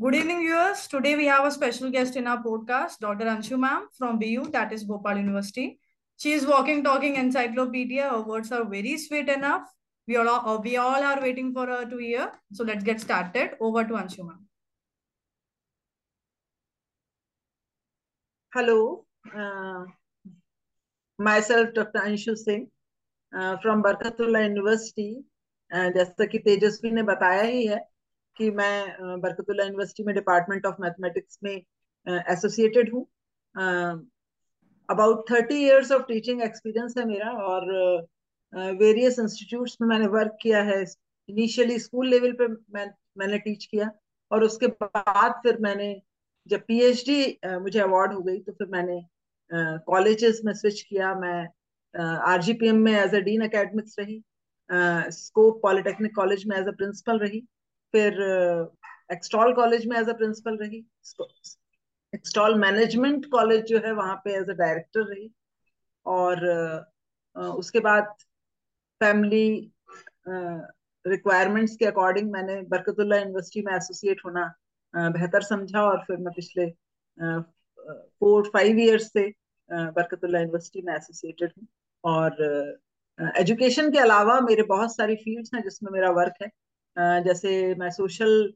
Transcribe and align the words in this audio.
Good 0.00 0.14
evening, 0.14 0.40
viewers. 0.40 0.86
Today 0.86 1.16
we 1.16 1.26
have 1.26 1.44
a 1.44 1.50
special 1.50 1.90
guest 1.90 2.16
in 2.16 2.26
our 2.26 2.42
podcast, 2.42 2.98
Dr. 3.00 3.24
Anshu 3.24 3.58
Ma'am 3.58 3.88
from 3.98 4.18
BU, 4.18 4.50
that 4.52 4.72
is 4.72 4.84
Bhopal 4.84 5.16
University. 5.16 5.80
She 6.16 6.32
is 6.32 6.46
walking, 6.46 6.84
talking 6.84 7.16
encyclopedia. 7.16 8.08
Her 8.08 8.22
words 8.22 8.52
are 8.52 8.64
very 8.64 8.96
sweet 8.98 9.28
enough. 9.28 9.62
We 10.06 10.16
all, 10.16 10.28
are, 10.28 10.60
we 10.60 10.76
all 10.76 11.02
are 11.02 11.20
waiting 11.20 11.52
for 11.52 11.66
her 11.66 11.84
to 11.84 11.96
hear. 11.98 12.30
So 12.52 12.62
let's 12.64 12.84
get 12.84 13.00
started. 13.00 13.56
Over 13.60 13.84
to 13.84 13.94
Anshu 13.94 14.24
Ma'am. 14.24 14.46
Hello, 18.54 19.04
uh, 19.36 19.84
myself 21.18 21.74
Dr. 21.74 22.00
Anshu 22.00 22.36
Singh 22.36 22.70
uh, 23.36 23.56
from 23.58 23.82
Barkatullah 23.82 24.48
University. 24.48 25.24
Uh, 25.70 25.90
जैसा 25.92 26.24
कि 26.32 26.38
तेजस्वी 26.38 26.90
ने 26.90 27.02
बताया 27.02 27.42
ही 27.42 27.66
है 27.66 27.78
कि 28.37 28.49
मैं 28.51 29.19
Barkatullah 29.21 29.63
university 29.63 30.03
में 30.03 30.13
department 30.15 30.65
of 30.65 30.81
mathematics 30.81 31.39
में 31.43 31.53
associated 32.07 32.91
हूँ। 32.93 33.05
About 34.89 35.29
thirty 35.31 35.63
years 35.65 35.91
of 35.91 36.03
teaching 36.03 36.41
experience 36.43 36.97
है 36.97 37.05
मेरा 37.07 37.31
और 37.43 37.71
वेरियस 38.53 39.15
uh, 39.15 39.23
इंस्टीट्यूट्स 39.23 39.77
में 39.81 39.87
मैंने 39.87 40.07
वर्क 40.07 40.37
किया 40.41 40.61
है। 40.63 40.83
इनिशियली 41.29 41.77
स्कूल 41.79 42.07
लेवल 42.09 42.31
पे 42.41 42.47
मैं 42.47 42.85
मैंने 43.17 43.37
टीच 43.39 43.65
किया 43.65 43.89
और 44.31 44.43
उसके 44.43 44.67
बाद 44.83 45.39
फिर 45.43 45.57
मैंने 45.61 46.01
जब 46.47 46.65
पीएचडी 46.67 47.23
uh, 47.47 47.59
मुझे 47.61 47.79
अवार्ड 47.79 48.13
हो 48.13 48.21
गई 48.21 48.39
तो 48.39 48.51
फिर 48.51 48.67
मैंने 48.67 49.01
कॉलेजेस 49.87 50.39
uh, 50.39 50.45
में 50.45 50.53
स्विच 50.53 50.81
किया। 50.81 51.13
मैं 51.15 51.47
आरजीपीएम 51.95 52.77
में 52.83 52.91
एज 52.93 53.15
अ 53.15 53.19
डीन 53.21 53.41
एकेडमिक्स 53.41 53.95
रही। 53.99 54.21
स्कोप 55.11 55.59
पॉलिटेक्निक 55.63 56.15
कॉलेज 56.15 56.45
में 56.47 56.57
एज 56.57 56.67
अ 56.67 56.71
प्रिंसिपल 56.77 57.19
रही। 57.19 57.43
फिर 57.93 58.21
एक्सटॉल 59.11 59.53
कॉलेज 59.53 59.85
में 59.85 59.97
एज 59.97 60.09
अ 60.09 60.13
प्रिंसिपल 60.13 60.57
रही 60.57 60.85
एक्सटॉल 62.13 62.55
मैनेजमेंट 62.59 63.25
कॉलेज 63.25 63.65
जो 63.65 63.79
है 63.85 63.91
वहाँ 63.91 64.15
पे 64.25 64.35
एज 64.37 64.49
अ 64.49 64.53
डायरेक्टर 64.53 65.03
रही 65.03 65.29
और 66.05 66.45
उसके 67.35 67.79
बाद 67.79 68.13
फैमिली 69.01 69.47
रिक्वायरमेंट्स 71.05 71.75
के 71.77 71.85
अकॉर्डिंग 71.85 72.31
मैंने 72.31 72.61
बरकतुल्ला 72.69 73.17
यूनिवर्सिटी 73.17 73.61
में 73.65 73.73
एसोसिएट 73.73 74.21
होना 74.25 74.53
बेहतर 74.93 75.43
समझा 75.43 75.83
और 75.83 76.03
फिर 76.07 76.17
मैं 76.17 76.33
पिछले 76.33 76.69
फोर 78.19 78.49
फाइव 78.53 78.77
इयर्स 78.79 79.11
से 79.13 79.27
बरकतुल्ला 79.69 80.39
यूनिवर्सिटी 80.39 80.81
में 80.81 80.93
एसोसिएटेड 80.93 81.51
हूँ 81.57 81.67
और 82.03 82.41
एजुकेशन 83.37 83.91
के 83.91 83.99
अलावा 83.99 84.39
मेरे 84.39 84.63
बहुत 84.63 84.95
सारी 84.95 85.15
फील्ड्स 85.15 85.53
हैं 85.55 85.61
जिसमें 85.63 85.91
मेरा 85.91 86.09
वर्क 86.11 86.33
है। 86.41 86.49
जैसे 86.97 87.53
मैं 87.75 87.89
सोशल 87.91 88.53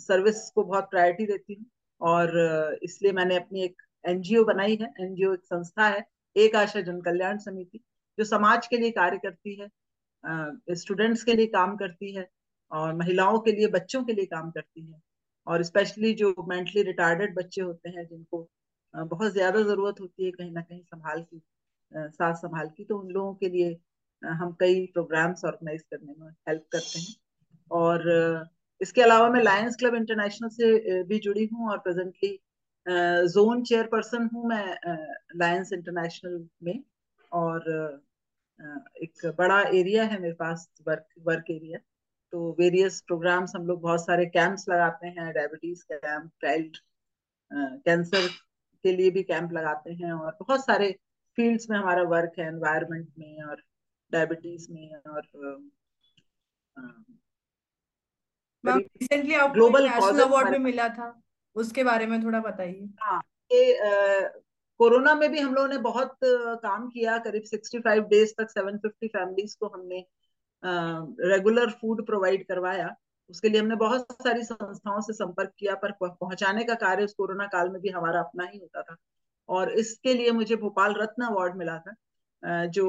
सर्विस 0.00 0.48
को 0.54 0.64
बहुत 0.64 0.90
प्रायोरिटी 0.90 1.26
देती 1.26 1.54
हूँ 1.54 1.66
और 2.00 2.78
इसलिए 2.82 3.12
मैंने 3.12 3.36
अपनी 3.36 3.62
एक 3.64 3.82
एनजीओ 4.04 4.44
बनाई 4.44 4.76
है। 4.80 4.92
एनजीओ 5.00 5.32
एक 5.34 5.44
संस्था 5.44 5.86
है, 5.86 6.04
एक 6.36 6.56
आशा 6.56 6.80
जन 6.80 7.00
कल्याण 7.02 7.38
समिति, 7.38 7.80
जो 8.18 8.24
समाज 8.24 8.66
के 8.66 8.76
लिए 8.76 8.90
कार्य 8.92 9.18
करती 9.18 9.54
है 9.54 9.68
स्टूडेंट्स 10.76 11.22
के 11.24 11.34
लिए 11.34 11.46
काम 11.48 11.76
करती 11.76 12.14
है 12.14 12.28
और 12.72 12.94
महिलाओं 12.94 13.38
के 13.40 13.52
लिए, 13.52 13.66
बच्चों 13.68 14.02
के 14.04 14.12
लिए 14.12 14.26
काम 14.26 14.50
करती 14.50 14.86
है 14.86 15.00
और 15.46 15.62
स्पेशली 15.64 16.12
जो 16.14 16.34
मेंटली 16.48 16.82
रिटार्डेड 16.82 17.34
बच्चे 17.36 17.60
होते 17.60 17.88
हैं, 17.88 18.06
जिनको 18.06 18.46
बहुत 18.94 19.32
ज़्यादा 19.32 19.62
ज़रूरत 19.62 20.00
होती 20.00 20.24
है 20.24 20.30
कहीं 20.32 20.50
ना 20.52 20.60
कहीं 20.62 20.82
संभाल 20.82 21.22
की 21.22 21.42
साथ 21.92 22.34
संभाल 22.36 22.68
की 22.76 22.84
तो 22.84 22.98
उन 22.98 23.10
लोगों 23.12 23.34
के 23.34 23.48
लिए 23.48 23.78
हम 24.22 24.52
कई 24.60 24.84
प्रोग्राम्स 24.94 25.44
ऑर्गेनाइज 25.44 25.82
करने 25.84 26.14
में 26.18 26.30
हेल्प 26.48 26.64
करते 26.72 26.98
हैं। 26.98 27.14
और 27.70 28.02
इसके 28.80 29.02
अलावा 29.02 29.28
मैं 29.28 29.42
लायंस 29.42 29.76
क्लब 29.76 29.94
इंटरनेशनल 29.94 30.48
से 30.48 31.02
भी 31.04 31.18
जुड़ी 31.18 31.44
हूँ 31.46 31.70
और 31.70 31.78
प्रेजेंटली 31.78 32.38
जोन 33.28 33.62
चेयरपर्सन 33.62 34.28
हूँ 34.34 34.48
मैं 34.48 34.64
लायंस 35.36 35.72
इंटरनेशनल 35.72 36.46
में 36.62 36.82
और 37.32 37.70
एक 39.02 39.26
बड़ा 39.38 39.60
एरिया 39.60 40.04
है 40.04 40.20
मेरे 40.20 40.34
पास 40.34 40.68
वर्क 40.88 41.06
वर्क 41.26 41.50
एरिया 41.50 41.78
तो 42.32 42.50
वेरियस 42.58 43.00
प्रोग्राम्स 43.06 43.52
हम 43.56 43.66
लोग 43.66 43.80
बहुत 43.82 44.06
सारे 44.06 44.26
कैंप्स 44.26 44.68
लगाते 44.68 45.06
हैं 45.08 45.32
डायबिटीज़ 45.32 45.84
कैंप 45.92 46.30
चाइल्ड 46.42 46.76
कैंसर 47.84 48.26
के 48.84 48.92
लिए 48.92 49.10
भी 49.10 49.22
कैंप 49.22 49.52
लगाते 49.52 49.92
हैं 49.92 50.12
और 50.12 50.36
बहुत 50.40 50.64
सारे 50.64 50.90
फील्ड्स 51.38 51.70
में 51.70 51.78
हमारा 51.78 52.02
वर्क 52.02 52.38
है 52.38 52.46
एनवायरनमेंट 52.46 53.08
में 53.18 53.42
और 53.42 53.62
डायबिटीज़ 54.12 54.72
में 54.72 54.94
और 54.96 55.22
मैम 58.64 58.78
रिसेंटली 58.78 59.34
आपको 59.36 59.68
नेशनल 59.70 60.20
अवार्ड 60.20 60.50
भी 60.50 60.58
मिला 60.60 60.88
था 60.90 61.14
उसके 61.56 61.84
बारे 61.84 62.06
में 62.06 62.22
थोड़ा 62.24 62.40
बताइए। 62.40 62.88
हाँ 63.00 63.20
ये 63.50 63.78
कोरोना 64.80 65.14
में 65.14 65.30
भी 65.32 65.38
हम 65.40 65.54
लोगों 65.54 65.68
ने 65.68 65.78
बहुत 65.80 66.16
काम 66.24 66.88
किया 66.88 67.16
करीब 67.18 67.42
65 67.44 68.08
डेज़ 68.08 68.32
तक 68.38 68.50
750 68.50 69.08
फैमिलीज़ 69.08 69.56
को 69.60 69.66
हमने 69.68 70.04
रेगुलर 71.28 71.70
फ़ूड 71.70 72.04
प्रोवाइड 72.06 72.46
करवाया। 72.46 72.94
उसके 73.30 73.48
लिए 73.48 73.60
हमने 73.60 73.76
बहुत 73.76 74.12
सारी 74.22 74.42
संस्थाओं 74.44 75.00
से 75.00 75.12
संपर्क 75.12 75.52
किया 75.58 75.74
पर 75.74 75.92
पहुँचाने 76.02 76.64
का 76.64 76.74
कार्य 76.76 77.04
उस 77.04 77.14
कोरोना 77.14 77.46
काल 77.46 77.68
में 77.70 77.80
भी 77.82 77.88
हमारा 77.90 78.20
अपना 78.20 78.44
ही 78.44 78.58
होता 78.58 78.82
था। 78.82 78.96
और 79.48 79.72
इसके 79.78 80.14
लिए 80.14 80.30
मुझे 80.32 80.56
भोपाल 80.56 80.94
रत्न 80.94 81.24
अवार्ड 81.24 81.56
मिला 81.56 81.78
था 81.78 82.64
जो 82.68 82.86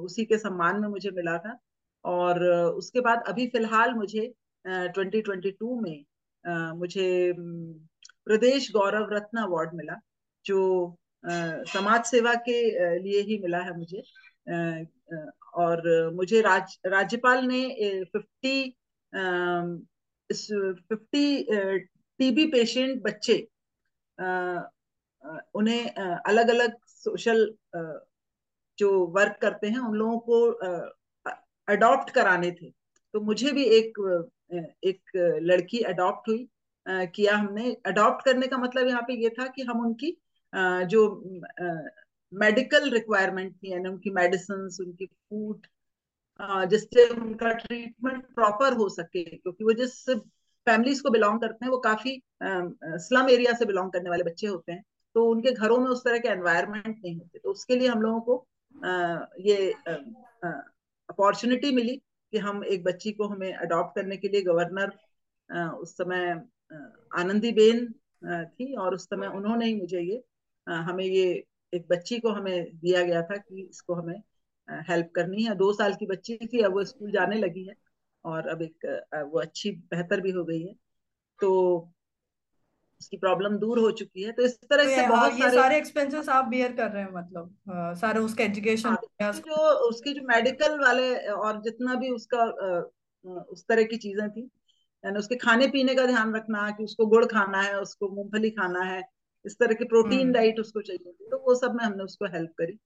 उसी 0.00 0.24
के 0.24 0.38
सम्मान 0.38 0.80
में 0.80 0.88
मुझे 0.88 1.10
मिला 1.10 1.36
था। 1.38 1.58
और 2.04 2.44
उसके 2.44 3.00
बाद 3.00 3.22
अभी 3.28 3.46
फ़िलहाल 3.48 3.94
मुझे 3.94 4.32
2022 4.66 5.80
में 5.82 6.04
मुझे 6.78 7.32
प्रदेश 8.26 8.70
गौरव 8.72 9.12
रत्न 9.12 9.38
अवार्ड 9.38 9.74
मिला, 9.74 9.98
जो 10.44 10.96
समाज 11.68 12.04
सेवा 12.04 12.34
के 12.48 12.58
लिए 12.98 13.20
ही 13.22 13.38
मिला 13.38 13.58
है 13.58 13.76
मुझे। 13.78 14.02
और 15.56 16.10
मुझे 16.14 16.40
राज, 16.42 16.78
राज्यपाल 16.86 17.44
ने 17.46 17.60
फिफ्टी 18.04 18.70
फिफ्टी 20.30 21.26
टीबी 22.20 22.46
पेशेंट 22.46 23.02
बच्चे 23.02 23.36
उन्हें 25.54 25.90
अलग 25.90 26.48
अलग 26.50 26.76
सोशल 26.86 27.46
जो 28.78 28.90
वर्क 29.08 29.38
करते 29.42 29.66
हैं, 29.66 29.78
उन 29.78 29.94
लोगों 29.94 30.18
को 30.20 30.36
अडॉप्ट 31.68 32.10
कराने 32.10 32.50
थे। 32.52 32.70
तो 33.14 33.20
मुझे 33.20 33.52
भी 33.52 33.64
एक 33.76 33.98
एक 34.50 35.16
लड़की 35.42 35.80
अडॉप्ट 35.84 36.28
हुई 36.28 36.48
किया 36.86 37.36
हमने। 37.36 37.72
अडॉप्ट 37.86 38.24
करने 38.24 38.46
का 38.46 38.58
मतलब 38.58 38.88
यहाँ 38.88 39.02
पे 39.02 39.14
ये 39.22 39.28
था 39.38 39.46
कि 39.48 39.62
हम 39.62 39.84
उनकी 39.86 40.16
जो 40.86 41.08
मेडिकल 42.32 42.90
रिक्वायरमेंट 42.90 43.52
थी, 43.54 43.72
यानी 43.72 43.88
उनकी 43.88 44.10
मेडिसिन 44.12 44.68
उनकी 44.80 45.06
फ़ूड 45.06 45.66
जिससे 46.70 47.08
उनका 47.10 47.52
ट्रीटमेंट 47.54 48.24
प्रॉपर 48.34 48.72
हो 48.72 48.88
सके, 48.90 49.22
क्योंकि 49.26 49.64
वो 49.64 49.72
जिस 49.74 50.08
फैमिलीज़ 50.66 51.02
को 51.02 51.10
बिलोंग 51.10 51.40
करते 51.40 51.64
हैं, 51.64 51.70
वो 51.72 51.78
काफ़ी 51.78 52.20
स्लम 52.42 53.28
एरिया 53.30 53.52
से 53.52 53.64
बिलोंग 53.66 53.90
करने 53.92 54.10
वाले 54.10 54.24
बच्चे 54.24 54.46
होते 54.46 54.72
हैं। 54.72 54.82
तो 55.14 55.24
उनके 55.30 55.50
घरों 55.52 55.78
में 55.78 55.86
उस 55.90 56.04
तरह 56.04 56.18
के 56.18 56.28
एनवायरमेंट 56.28 56.86
नहीं 56.88 57.14
होते। 57.16 57.38
तो 57.38 57.50
उसके 57.50 57.76
लिए 57.76 57.88
हम 57.88 58.02
लोगों 58.02 58.20
को 58.20 58.46
ये 59.42 59.70
अपॉर्चुनिटी 61.08 61.70
मिली। 61.74 62.00
कि 62.32 62.38
हम 62.38 62.64
एक 62.64 62.84
बच्ची 62.84 63.12
को 63.12 63.26
हमें 63.28 63.52
अडॉप्ट 63.54 63.94
करने 63.94 64.16
के 64.16 64.28
लिए 64.28 64.42
गवर्नर 64.42 64.92
उस 65.74 65.92
समय 65.96 66.30
आनंदी 67.12 67.52
बेन 67.52 67.86
थी 68.50 68.74
और 68.76 68.94
उस 68.94 69.04
समय 69.04 69.26
उन्होंने 69.26 69.66
ही 69.66 69.74
मुझे 69.74 70.00
ये 70.00 70.22
हमें 70.66 71.04
ये 71.04 71.26
एक 71.72 71.86
बच्ची 71.90 72.18
को 72.20 72.30
हमें 72.30 72.78
दिया 72.78 73.02
गया 73.02 73.22
था 73.22 73.36
कि 73.36 73.62
इसको 73.70 73.94
हमें 73.94 74.16
हेल्प 74.88 75.10
करनी 75.14 75.42
है। 75.44 75.54
दो 75.56 75.72
साल 75.72 75.94
की 75.94 76.06
बच्ची 76.06 76.36
थी 76.52 76.60
अब 76.62 76.72
वो 76.72 76.84
स्कूल 76.84 77.10
जाने 77.12 77.36
लगी 77.36 77.64
है 77.68 77.74
और 78.24 78.48
अब 78.48 78.62
एक 78.62 78.86
वो 79.32 79.40
अच्छी 79.40 79.70
बेहतर 79.90 80.20
भी 80.20 80.30
हो 80.30 80.44
गई 80.44 80.62
है। 80.62 80.74
तो 81.40 81.92
उसकी 83.00 83.16
प्रॉब्लम 83.18 83.56
दूर 83.58 83.78
हो 83.78 83.90
चुकी 83.92 84.22
है 84.22 84.32
तो 84.32 84.44
इस 84.44 84.54
तरह 84.64 84.84
तो 84.84 84.90
से 84.90 85.06
बहुत 85.08 85.32
ये 85.32 85.38
सारे 85.40 85.56
सारे 85.56 85.76
एक्सपेंसेस 85.76 86.28
आप 86.30 86.44
बियर 86.46 86.72
कर 86.72 86.90
रहे 86.90 87.02
हैं 87.02 87.12
मतलब 87.12 87.54
आ, 87.70 87.92
सारे 87.94 88.20
उसके 88.20 88.42
एजुकेशन 88.44 88.88
हाँ, 88.88 89.32
जो 89.32 89.88
उसकी 89.88 90.12
जो 90.12 90.22
मेडिकल 90.28 90.78
वाले 90.80 91.14
और 91.30 91.60
जितना 91.62 91.94
भी 91.94 92.10
उसका 92.10 92.42
आ, 92.42 92.82
उस 93.24 93.64
तरह 93.68 93.82
की 93.84 93.96
चीज़ें 93.98 94.28
थी 94.30 94.48
यानी 95.04 95.18
उसके 95.18 95.36
खाने 95.36 95.66
पीने 95.68 95.94
का 95.94 96.06
ध्यान 96.06 96.34
रखना 96.34 96.70
कि 96.70 96.84
उसको 96.84 97.06
गुड़ 97.06 97.24
खाना 97.26 97.62
है 97.62 97.78
उसको 97.80 98.08
मूंगफली 98.08 98.50
खाना 98.52 98.84
है 98.84 99.02
इस 99.44 99.58
तरह 99.58 99.74
की 99.74 99.84
प्रोटीन 99.84 100.32
डाइट 100.32 100.52
हम्म। 100.52 100.60
उसको 100.60 100.80
चाहिए 100.82 101.12
थी 101.12 101.30
तो 101.30 101.38
वो 101.38 101.54
सब 101.54 101.74
में 101.74 101.84
हमने 101.84 102.04
उसको 102.04 102.26
हेल्प 102.26 102.52
करी 102.58 102.78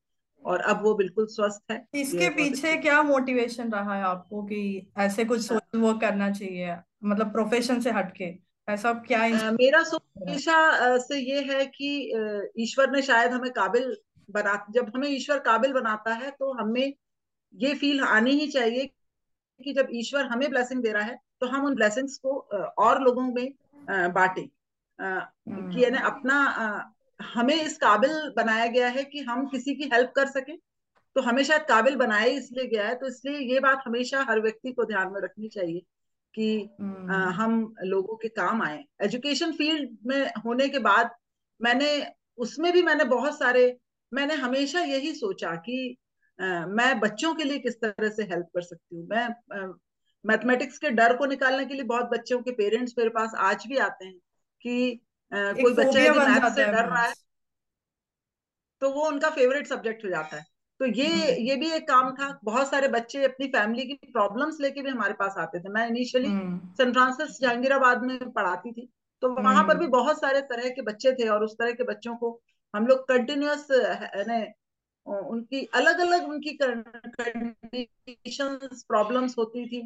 और 0.43 0.61
अब 0.65 0.83
वो 0.83 0.95
बिल्कुल 0.95 1.27
स्वस्थ 1.27 1.73
है 1.73 1.85
इसके 1.95 2.29
पीछे 2.35 2.77
क्या 2.79 3.03
मोटिवेशन 3.05 3.71
रहा 3.73 3.95
है 3.95 4.03
आपको 4.05 4.43
कि 4.43 4.61
ऐसे 4.99 5.25
कुछ 5.25 5.41
सोशल 5.41 5.79
हाँ। 5.79 5.83
वर्क 5.83 6.01
करना 6.01 6.31
चाहिए 6.31 6.77
मतलब 7.05 7.33
प्रोफेशन 7.33 7.81
से 7.81 7.91
हटके 7.91 8.31
ऐसा 8.73 8.93
क्या 9.07 9.23
आ, 9.23 9.51
मेरा 9.51 9.83
सोच 9.83 10.03
हमेशा 10.23 10.97
से 10.99 11.19
ये 11.19 11.43
है 11.43 11.65
कि 11.67 11.91
ईश्वर 12.59 12.91
ने 12.91 13.03
शायद 13.03 13.33
हमें 13.33 13.51
काबिल 13.51 13.97
बना 14.29 14.67
जब 14.71 14.93
हमें 14.95 15.09
ईश्वर 15.09 15.39
काबिल 15.39 15.73
बनाता 15.73 16.15
है 16.15 16.31
तो 16.31 16.53
हमें 16.53 16.93
ये 17.55 17.75
फील 17.75 18.01
आनी 18.05 18.31
ही 18.31 18.47
चाहिए 18.49 18.87
कि 19.61 19.73
जब 19.73 19.89
ईश्वर 19.93 20.27
हमें 20.27 20.49
ब्लेसिंग 20.51 20.83
दे 20.83 20.93
रहा 20.93 21.03
है 21.03 21.19
तो 21.41 21.47
हम 21.47 21.67
उन 21.67 21.75
ब्लेसिंग्स 21.75 22.17
को 22.19 22.37
और 22.79 23.03
लोगों 23.03 23.23
में 23.23 23.53
बांटे। 23.89 24.49
कि 24.99 25.85
यानी 25.85 25.99
अपना 25.99 26.39
हमें 27.21 27.55
इस 27.55 27.77
काबिल 27.79 28.33
बनाया 28.37 28.67
गया 28.67 28.89
है 28.89 29.05
कि 29.05 29.21
हम 29.21 29.47
किसी 29.47 29.75
की 29.75 29.85
हेल्प 29.85 30.13
कर 30.17 30.27
सकें 30.27 30.57
तो 31.17 31.21
हमेशा 31.21 31.59
काबिल 31.59 31.97
बनाया 31.97 32.25
इसलिए 32.25 32.67
गया 32.67 32.87
है 32.89 32.95
तो 32.95 33.07
इसलिए 33.07 33.39
ये 33.53 33.61
बात 33.61 33.83
हमेशा 33.87 34.25
हर 34.29 34.41
व्यक्ति 34.41 34.73
को 34.73 34.85
ध्यान 34.85 35.13
में 35.13 35.21
रखनी 35.21 35.49
चाहिए। 35.49 35.83
कि 36.35 36.69
आ, 36.81 36.85
हम्म। 36.85 37.31
हम 37.33 37.75
लोगों 37.85 38.17
के 38.17 38.29
काम 38.29 38.63
आए। 38.63 38.85
एजुकेशन 39.03 39.53
फ़ील्ड 39.53 39.97
में 40.07 40.31
होने 40.45 40.69
के 40.69 40.79
बाद 40.79 41.11
मैंने 41.61 41.91
उसमें 42.39 42.73
भी 42.73 42.83
मैंने 42.83 43.05
बहुत 43.05 43.39
सारे 43.39 43.77
मैंने 44.13 44.35
हमेशा 44.35 44.81
यही 44.81 45.13
सोचा 45.15 45.55
कि 45.57 45.97
आ, 46.39 46.67
मैं 46.67 47.01
बच्चों 47.01 47.35
के 47.35 47.45
लिए 47.45 47.59
किस 47.59 47.75
तरह 47.81 48.09
से 48.09 48.23
हेल्प 48.23 48.47
कर 48.55 48.63
सकती 48.63 48.97
हूँ? 48.97 49.07
मैं 49.07 49.75
मैथमेटिक्स 50.25 50.79
के 50.79 50.91
डर 50.91 51.17
को 51.17 51.27
निकालने 51.27 51.65
के 51.67 51.75
लिए 51.75 51.83
बहुत 51.83 52.05
बच्चों 52.05 52.41
के 52.43 52.51
पेरेंट्स 52.53 52.95
मेरे 52.99 53.11
पास 53.11 53.33
आज 53.39 53.67
भी 53.67 53.77
आते 53.79 54.05
हैं 54.05 54.19
कि 54.63 55.01
आ, 55.33 55.53
कोई 55.53 55.75
बच्चा 55.75 56.01
यदि 56.01 56.19
मैथ 56.19 56.51
से 56.51 56.65
डर 56.65 56.85
रहा 56.85 57.03
है 57.03 57.15
तो 58.83 58.91
वो 58.91 59.07
उनका 59.09 59.31
फेवरेट 59.31 59.67
सब्जेक्ट 59.67 60.05
हो 60.05 60.11
जाता 60.11 60.37
है। 60.37 60.45
तो 60.81 60.87
ये 60.89 61.07
हम्म। 61.07 61.47
ये 61.47 61.57
भी 61.57 61.71
एक 61.73 61.87
काम 61.89 62.11
था 62.15 62.29
बहुत 62.45 62.71
सारे 62.71 62.89
बच्चे 62.89 63.25
अपनी 63.25 63.47
फैमिली 63.47 63.85
की 63.85 63.95
प्रॉब्लम्स 64.13 64.61
लेके 64.61 64.83
भी 64.83 64.91
हमारे 64.91 65.15
पास 65.15 65.35
आते 65.39 65.59
थे 65.61 65.69
मैं 65.69 65.87
इनिशियली 65.89 66.29
सेंट 66.77 66.93
फ्रांसिस 66.93 67.41
जहांगीराबाद 67.41 68.03
में 68.03 68.31
पढ़ाती 68.31 68.73
थी 68.73 68.89
तो 69.23 69.29
वहाँ 69.33 69.65
पर 69.65 69.77
भी 69.77 69.85
हम्म। 69.85 69.93
बहुत 69.93 70.21
सारे 70.21 70.41
तरह 70.43 70.69
के 70.69 70.83
बच्चे 70.83 71.13
थे 71.13 71.29
और 71.29 71.45
उस 71.45 71.55
तरह 71.59 71.73
के 71.73 71.85
बच्चों 71.85 72.15
को 72.17 72.31
हम 72.75 72.87
लोग 72.87 73.07
कंटिन्यूस 73.09 73.67
उनकी 75.07 75.65
अलग 75.75 75.99
अलग 75.99 76.29
उनकी 76.29 76.57
प्रॉब्लम्स 78.89 79.39
होती 79.39 79.67
थी 79.67 79.83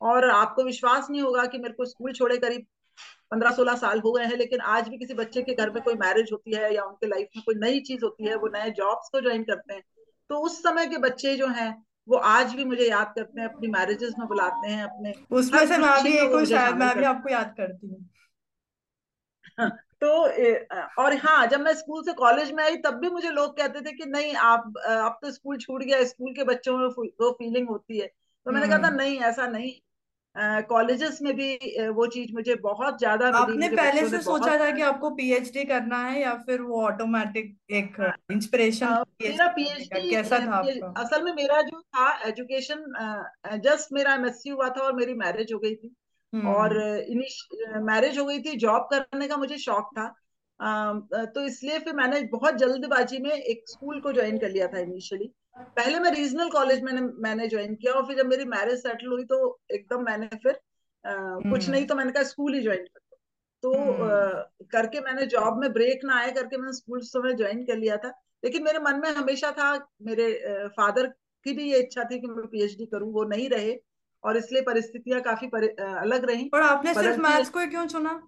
और 0.00 0.28
आपको 0.30 0.64
विश्वास 0.64 1.10
नहीं 1.10 1.22
होगा 1.22 1.44
कि 1.46 1.58
मेरे 1.58 1.74
को 1.74 1.84
स्कूल 1.84 2.12
छोड़े 2.12 2.36
करीब 2.38 2.66
पंद्रह 3.30 3.50
सोलह 3.50 3.74
साल 3.76 4.00
हो 4.00 4.12
गए 4.12 4.24
हैं 4.24 4.36
लेकिन 4.36 4.60
आज 4.70 4.88
भी 4.88 4.98
किसी 4.98 5.14
बच्चे 5.14 5.42
के 5.42 5.54
घर 5.54 5.70
में 5.70 5.82
कोई 5.82 5.94
मैरिज 5.96 6.32
होती 6.32 6.56
है 6.56 6.74
या 6.74 6.84
उनके 6.84 7.06
लाइफ 7.06 7.28
में 7.36 7.42
कोई 7.44 7.54
नई 7.60 7.80
चीज़ 7.80 8.04
होती 8.04 8.26
है 8.26 8.36
वो 8.36 8.48
नए 8.48 8.70
जॉब्स 8.76 9.08
को 9.08 9.20
ज्वाइन 9.20 9.42
करते 9.44 9.74
हैं 9.74 9.82
तो 10.30 10.38
उस 10.38 10.62
समय 10.62 10.86
के 10.86 10.98
बच्चे 10.98 11.36
जो 11.36 11.48
हैं 11.48 11.86
वो 12.08 12.16
आज 12.16 12.54
भी 12.54 12.64
मुझे 12.64 12.88
याद 12.90 13.12
करते 13.16 13.40
हैं 13.40 13.48
अपनी 13.48 13.68
मैरिजेस 13.68 14.14
में 14.18 14.28
बुलाते 14.28 14.68
हैं 14.68 14.84
अपने 14.84 15.12
उसमें 15.30 15.66
से 15.66 15.78
मैं 15.78 16.02
भी 16.02 16.12
एक 16.12 16.44
शायद 16.46 16.76
मैं 16.76 16.98
भी 16.98 17.04
आपको 17.04 17.28
याद 17.28 17.54
करती 17.56 17.86
हूँ। 17.86 18.08
तो 20.02 20.08
और 21.02 21.14
हाँ 21.16 21.46
जब 21.46 21.60
मैं 21.60 21.74
स्कूल 21.74 22.02
से 22.02 22.12
कॉलेज 22.12 22.52
में 22.52 22.64
आई 22.64 22.76
तब 22.76 22.94
भी 22.94 23.10
मुझे 23.10 23.30
लोग 23.30 23.56
कहते 23.56 23.80
थे 23.80 23.92
कि 23.92 24.06
नहीं 24.06 24.34
आप 24.34 24.72
अब 24.86 25.18
तो 25.22 25.30
स्कूल 25.30 25.58
छूट 25.58 25.82
गया 25.82 26.04
स्कूल 26.04 26.34
के 26.34 26.44
बच्चों 26.44 26.78
में 26.78 26.86
वो 27.20 27.30
फीलिंग 27.32 27.68
होती 27.68 27.98
है। 27.98 28.06
तो 28.06 28.52
मैंने 28.52 28.68
कहा 28.68 28.78
था 28.78 28.86
हम्म। 28.86 28.96
नहीं 28.96 29.18
ऐसा 29.20 29.46
नहीं। 29.46 29.72
कॉलेजेस 30.38 31.18
में 31.22 31.34
भी 31.36 31.88
वो 31.90 32.06
चीज़ 32.06 32.32
मुझे 32.34 32.54
बहुत 32.62 32.98
ज़्यादा 32.98 33.28
आपने 33.38 33.68
पहले 33.68 34.08
से 34.08 34.20
सोचा 34.22 34.56
था 34.58 34.70
कि 34.70 34.82
आपको 34.82 35.10
पीएचडी 35.10 35.64
करना 35.64 35.98
है 35.98 36.20
या 36.20 36.34
फिर 36.46 36.60
वो 36.62 36.82
ऑटोमेटिक 36.82 37.56
एक 37.72 37.96
इंस्पिरेशन 38.32 39.04
मेरा 39.22 39.46
पीएचडी 39.48 40.10
कैसा 40.10 40.38
था 40.38 40.54
आपका? 40.54 40.92
असल 41.02 41.24
में 41.24 41.32
मेरा 41.32 41.60
जो 41.62 41.80
था 41.80 42.10
एजुकेशन 42.28 42.84
जस्ट 43.64 43.92
मेरा 43.92 44.14
एमएससी 44.14 44.50
हुआ 44.50 44.68
था 44.68 44.82
और 44.82 44.92
मेरी 44.96 45.14
मैरिज 45.14 45.52
हो 45.52 45.58
गई 45.58 45.74
थी। 45.74 45.94
और 46.32 46.74
मैरिज 47.82 48.18
हो 48.18 48.24
गई 48.24 48.38
थी 48.40 48.56
जॉब 48.58 48.88
करने 48.92 49.28
का 49.28 49.36
मुझे 49.36 49.58
शौक 49.58 49.90
था। 49.98 50.06
तो 51.26 51.44
इसलिए 51.46 51.78
फिर 51.78 51.94
मैंने 51.94 52.20
बहुत 52.32 52.54
जल्दबाजी 52.56 53.18
में 53.18 53.30
एक 53.32 53.64
स्कूल 53.68 54.00
को 54.00 54.12
ज्वाइन 54.12 54.38
कर 54.38 54.50
लिया 54.50 54.66
था 54.66 54.78
इनिशियली 54.78 55.30
पहले 55.56 55.98
मैं 55.98 56.10
रीजनल 56.10 56.50
कॉलेज 56.50 56.82
में 56.82 56.92
मैंने 57.22 57.48
ज्वाइन 57.48 57.74
किया 57.74 57.92
और 57.92 58.06
फिर 58.06 58.16
जब 58.16 58.26
मेरी 58.26 58.44
मैरिज 58.44 58.78
सेटल 58.78 59.06
हुई 59.06 59.24
तो 59.24 59.38
एकदम 59.70 60.04
मैंने 60.04 60.26
फिर 60.26 60.52
आ, 60.52 61.12
कुछ 61.14 61.62
हम्म। 61.62 61.72
नहीं 61.72 61.86
तो 61.86 61.94
मैंने 61.94 62.12
कहा 62.12 62.22
स्कूल 62.22 62.54
ही 62.54 62.62
ज्वाइन 62.62 62.84
कर 62.84 63.00
तो 63.62 63.72
आ, 63.72 64.42
करके 64.70 65.00
मैंने 65.00 65.26
जॉब 65.26 65.60
में 65.60 65.72
ब्रेक 65.72 66.04
ना 66.04 66.14
आए 66.14 66.30
करके 66.30 66.56
मैंने 66.56 66.72
स्कूल 66.72 67.00
समय 67.00 67.34
ज्वाइन 67.34 67.64
कर 67.64 67.76
लिया 67.76 67.96
था। 67.96 68.08
लेकिन 68.44 68.62
मेरे 68.62 68.78
मन 68.78 69.00
में 69.00 69.10
हमेशा 69.10 69.50
था 69.52 69.72
मेरे 70.02 70.32
फादर 70.68 71.06
की 71.46 71.52
भी 71.52 71.70
ये 71.72 71.78
इच्छा 71.78 72.04
थी 72.04 72.20
कि 72.20 72.26
मैं 72.26 72.46
पीएचडी 72.46 72.86
करूँ 72.86 73.12
वो 73.12 73.24
नहीं 73.24 73.48
रहे 73.48 73.76
और 74.24 74.36
इसलिए 74.36 74.62
परिस्थितियाँ 74.62 75.20
काफ़ी 75.20 75.46
परि, 75.46 75.68
अलग 75.78 76.24
रही। 76.24 76.50
और 76.54 76.62
आपने 76.62 76.94
सिर्फ़ 76.94 77.20
मैथ्स 77.20 77.50
को 77.50 77.66
क्यों 77.66 77.86
चुना? 77.86 78.20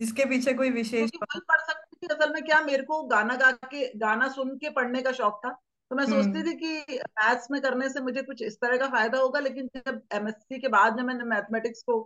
इसके 0.00 0.24
पीछे 0.24 0.52
कोई 0.52 0.70
विशेष 0.70 1.10
पढ़ 1.16 1.60
सकती 1.60 2.06
असल 2.06 2.32
में 2.32 2.42
क्या 2.42 2.60
मेरे 2.60 2.82
को 2.82 3.02
गाना 3.02 3.34
गा 3.34 3.50
के 3.50 3.86
गाना 3.98 4.28
सुन 4.28 4.56
के 4.58 4.70
पढ़ने 4.70 5.02
का 5.02 5.12
शौक 5.12 5.40
था। 5.46 5.50
तो 5.90 5.96
मैं 5.96 6.04
सोचती 6.06 6.38
हम्म। 6.38 6.50
थी 6.50 6.54
कि 6.56 6.98
मैथ्स 6.98 7.50
में 7.50 7.60
करने 7.62 7.88
से 7.88 8.00
मुझे 8.00 8.22
कुछ 8.22 8.42
इस 8.42 8.56
तरह 8.60 8.76
का 8.78 8.86
फ़ायदा 8.88 9.18
होगा 9.18 9.40
लेकिन 9.40 9.70
जब 9.76 10.00
एमएससी 10.12 10.58
के 10.58 10.68
बाद 10.68 10.96
जब 10.98 11.04
मैंने 11.04 11.24
मैथमेटिक्स 11.24 11.82
को 11.82 12.00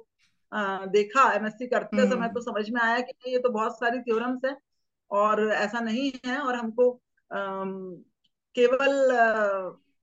आ, 0.53 0.87
देखा 0.87 1.23
एमएससी 1.33 1.67
करते 1.67 2.11
समय 2.11 2.29
तो 2.29 2.41
समझ 2.41 2.69
में 2.71 2.81
आया 2.81 3.01
कि 3.01 3.33
ये 3.33 3.39
तो 3.39 3.49
बहुत 3.51 3.79
सारी 3.79 4.01
थ्योरम्स 4.01 4.45
है 4.45 4.57
और 5.11 5.49
ऐसा 5.53 5.81
नहीं 5.81 6.11
है 6.27 6.39
और 6.39 6.57
हमको 6.57 6.91
केवल 8.57 8.93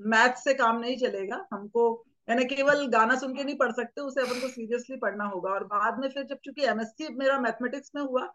मैथ 0.05 0.35
से 0.35 0.53
काम 0.53 0.79
नहीं 0.79 0.97
चलेगा। 0.97 1.45
हमको 1.53 1.83
यानी 2.27 2.45
केवल 2.45 2.85
गाना 2.87 3.15
सुन 3.15 3.35
के 3.35 3.43
नहीं 3.43 3.55
पढ़ 3.57 3.71
सकते 3.71 4.01
उसे 4.01 4.21
अपन 4.21 4.39
को 4.41 4.47
सीरियसली 4.47 4.97
पढ़ना 4.97 5.25
होगा। 5.25 5.51
और 5.51 5.63
बाद 5.65 5.99
में 5.99 6.09
फिर 6.09 6.23
जब 6.23 6.37
चूँकि 6.45 6.65
एमएससी 6.65 7.13
मेरा 7.15 7.39
मैथमेटिक्स 7.39 7.91
में 7.95 8.01
हुआ 8.01 8.25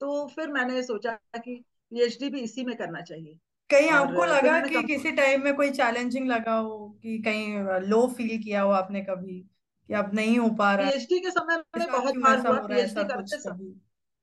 तो 0.00 0.26
फिर 0.28 0.48
मैंने 0.52 0.82
सोचा 0.82 1.12
कि 1.36 1.54
पीएचडी 1.92 2.28
भी 2.30 2.40
इसी 2.40 2.64
में 2.64 2.76
करना 2.76 3.00
चाहिए। 3.02 3.38
कहीं 3.70 3.90
आपको 3.90 4.24
लगा 4.24 4.60
कि 4.60 4.82
किसी 4.82 5.12
टाइम 5.12 5.44
में 5.44 5.56
कोई 5.56 5.70
चैलेंजिंग 5.70 6.28
लगा 6.28 6.54
हो 6.54 6.98
कि 7.02 7.18
कहीं 7.18 7.58
लो 7.80 8.06
फील 8.06 8.42
किया 8.42 8.62
हो 8.62 8.70
आपने 8.70 9.00
कभी 9.00 9.40
कि 9.88 9.94
अब 9.94 10.14
नहीं 10.14 10.38
हो 10.38 10.48
पा 10.50 10.74
रहा? 10.74 10.90
पीएचडी 10.90 11.20
के 11.20 11.30
समय 11.30 11.56
में 11.56 11.86
बहुत 11.92 12.14
बार 12.16 12.38
हुआ 12.38 12.66
पीएचडी 12.66 13.04
करते 13.04 13.38
समय 13.38 13.70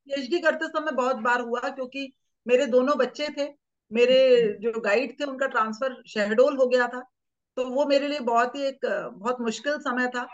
पीएचडी 0.07 0.39
करते 0.39 0.67
समय 0.67 0.91
बहुत 0.91 1.15
बार 1.15 1.41
हुआ 1.41 1.59
क्योंकि 1.59 2.13
मेरे 2.47 2.65
दोनों 2.65 2.97
बच्चे 2.97 3.27
थे 3.37 3.53
मेरे 3.91 4.17
जो 4.61 4.81
गाइड 4.81 5.19
थे 5.19 5.23
उनका 5.23 5.47
ट्रांसफ़र 5.47 6.03
शहडोल 6.07 6.57
हो 6.57 6.67
गया 6.67 6.87
था 6.87 7.03
तो 7.57 7.65
वो 7.65 7.85
मेरे 7.85 8.07
लिए 8.07 8.19
बहुत 8.19 8.55
ही 8.55 8.61
एक 8.61 9.09
बहुत 9.13 9.41
मुश्किल 9.41 9.77
समय 9.77 10.07
था। 10.07 10.27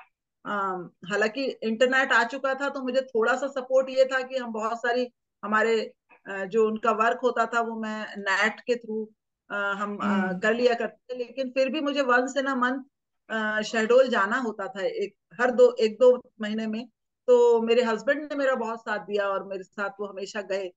हालाँकि 1.12 1.46
इंटरनेट 1.64 2.12
आ 2.12 2.24
चुका 2.24 2.54
था 2.54 2.69
तो 2.69 2.81
मुझे 2.81 3.02
थोड़ा 3.02 3.36
सा 3.36 3.48
सपोर्ट 3.48 3.90
ये 3.90 4.06
था 4.06 4.22
कि 4.22 4.38
हम 4.38 4.52
बहुत 4.52 4.78
सारी 4.78 5.07
हमारे 5.44 5.94
जो 6.25 6.65
उनका 6.68 6.91
वर्क 6.91 7.19
होता 7.23 7.45
था 7.45 7.62
वो 7.62 7.75
मैं 7.75 8.01
नेट 8.18 8.59
के 8.59 8.75
थ्रू 8.75 9.03
हम 9.50 9.97
हम्म। 10.01 10.39
कर 10.39 10.53
लिया 10.53 10.73
करते 10.73 11.13
थे। 11.13 11.18
लेकिन 11.18 11.50
फिर 11.51 11.69
भी 11.69 11.81
मुझे 11.81 12.01
वंस 12.01 12.38
इन 12.38 12.45
अ 12.45 12.56
मंथ 12.56 13.63
शेडोल 13.63 14.07
जाना 14.09 14.38
होता 14.38 14.68
था 14.68 14.85
एक 14.85 15.15
हर 15.41 15.51
दो 15.51 15.71
एक 15.79 15.97
दो 16.00 16.15
महीने 16.41 16.68
में। 16.68 16.85
तो 17.27 17.62
मेरे 17.62 17.83
हस्बैंड 17.83 18.21
ने 18.23 18.35
मेरा 18.35 18.56
बहुत 18.56 18.80
साथ 18.81 18.99
दिया 18.99 19.28
और 19.30 19.44
मेरे 19.47 19.63
साथ 19.63 19.90
वो 19.99 20.07
हमेशा 20.07 20.42
गए। 20.42 20.69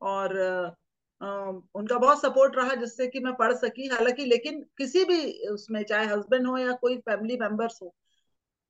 और 0.00 0.34
उनका 1.74 1.98
बहुत 1.98 2.20
सपोर्ट 2.22 2.56
रहा 2.56 2.74
जिससे 2.74 3.06
कि 3.08 3.20
मैं 3.20 3.34
पढ़ 3.34 3.52
सकी। 3.54 3.86
हालाँकि 3.88 4.24
लेकिन 4.24 4.60
किसी 4.78 5.04
भी 5.04 5.48
उसमें 5.48 5.82
चाहे 5.84 6.06
हस्बैंड 6.06 6.46
हो 6.46 6.56
या 6.58 6.72
कोई 6.72 6.96
फैमिली 6.98 7.36
मेंबर्स 7.36 7.78
हो 7.82 7.94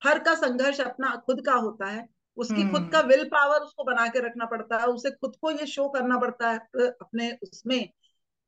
हर 0.03 0.19
का 0.19 0.35
संघर्ष 0.35 0.81
अपना 0.81 1.15
खुद 1.27 1.45
का 1.47 1.55
होता 1.55 1.87
है। 1.87 2.07
उसकी 2.39 2.69
खुद 2.71 2.89
का 2.93 3.01
विल 3.01 3.21
हम्म। 3.21 3.29
पावर 3.29 3.61
उसको 3.61 3.85
बना 3.85 4.07
के 4.07 4.21
रखना 4.21 4.45
पड़ता 4.47 4.79
है 4.79 4.87
उसे 4.89 5.11
खुद 5.11 5.37
को 5.41 5.51
ये 5.51 5.67
शो 5.67 5.89
करना 5.89 6.19
पड़ता 6.19 6.51
है 6.51 6.59
अपने 6.79 7.31
उसमें 7.43 7.89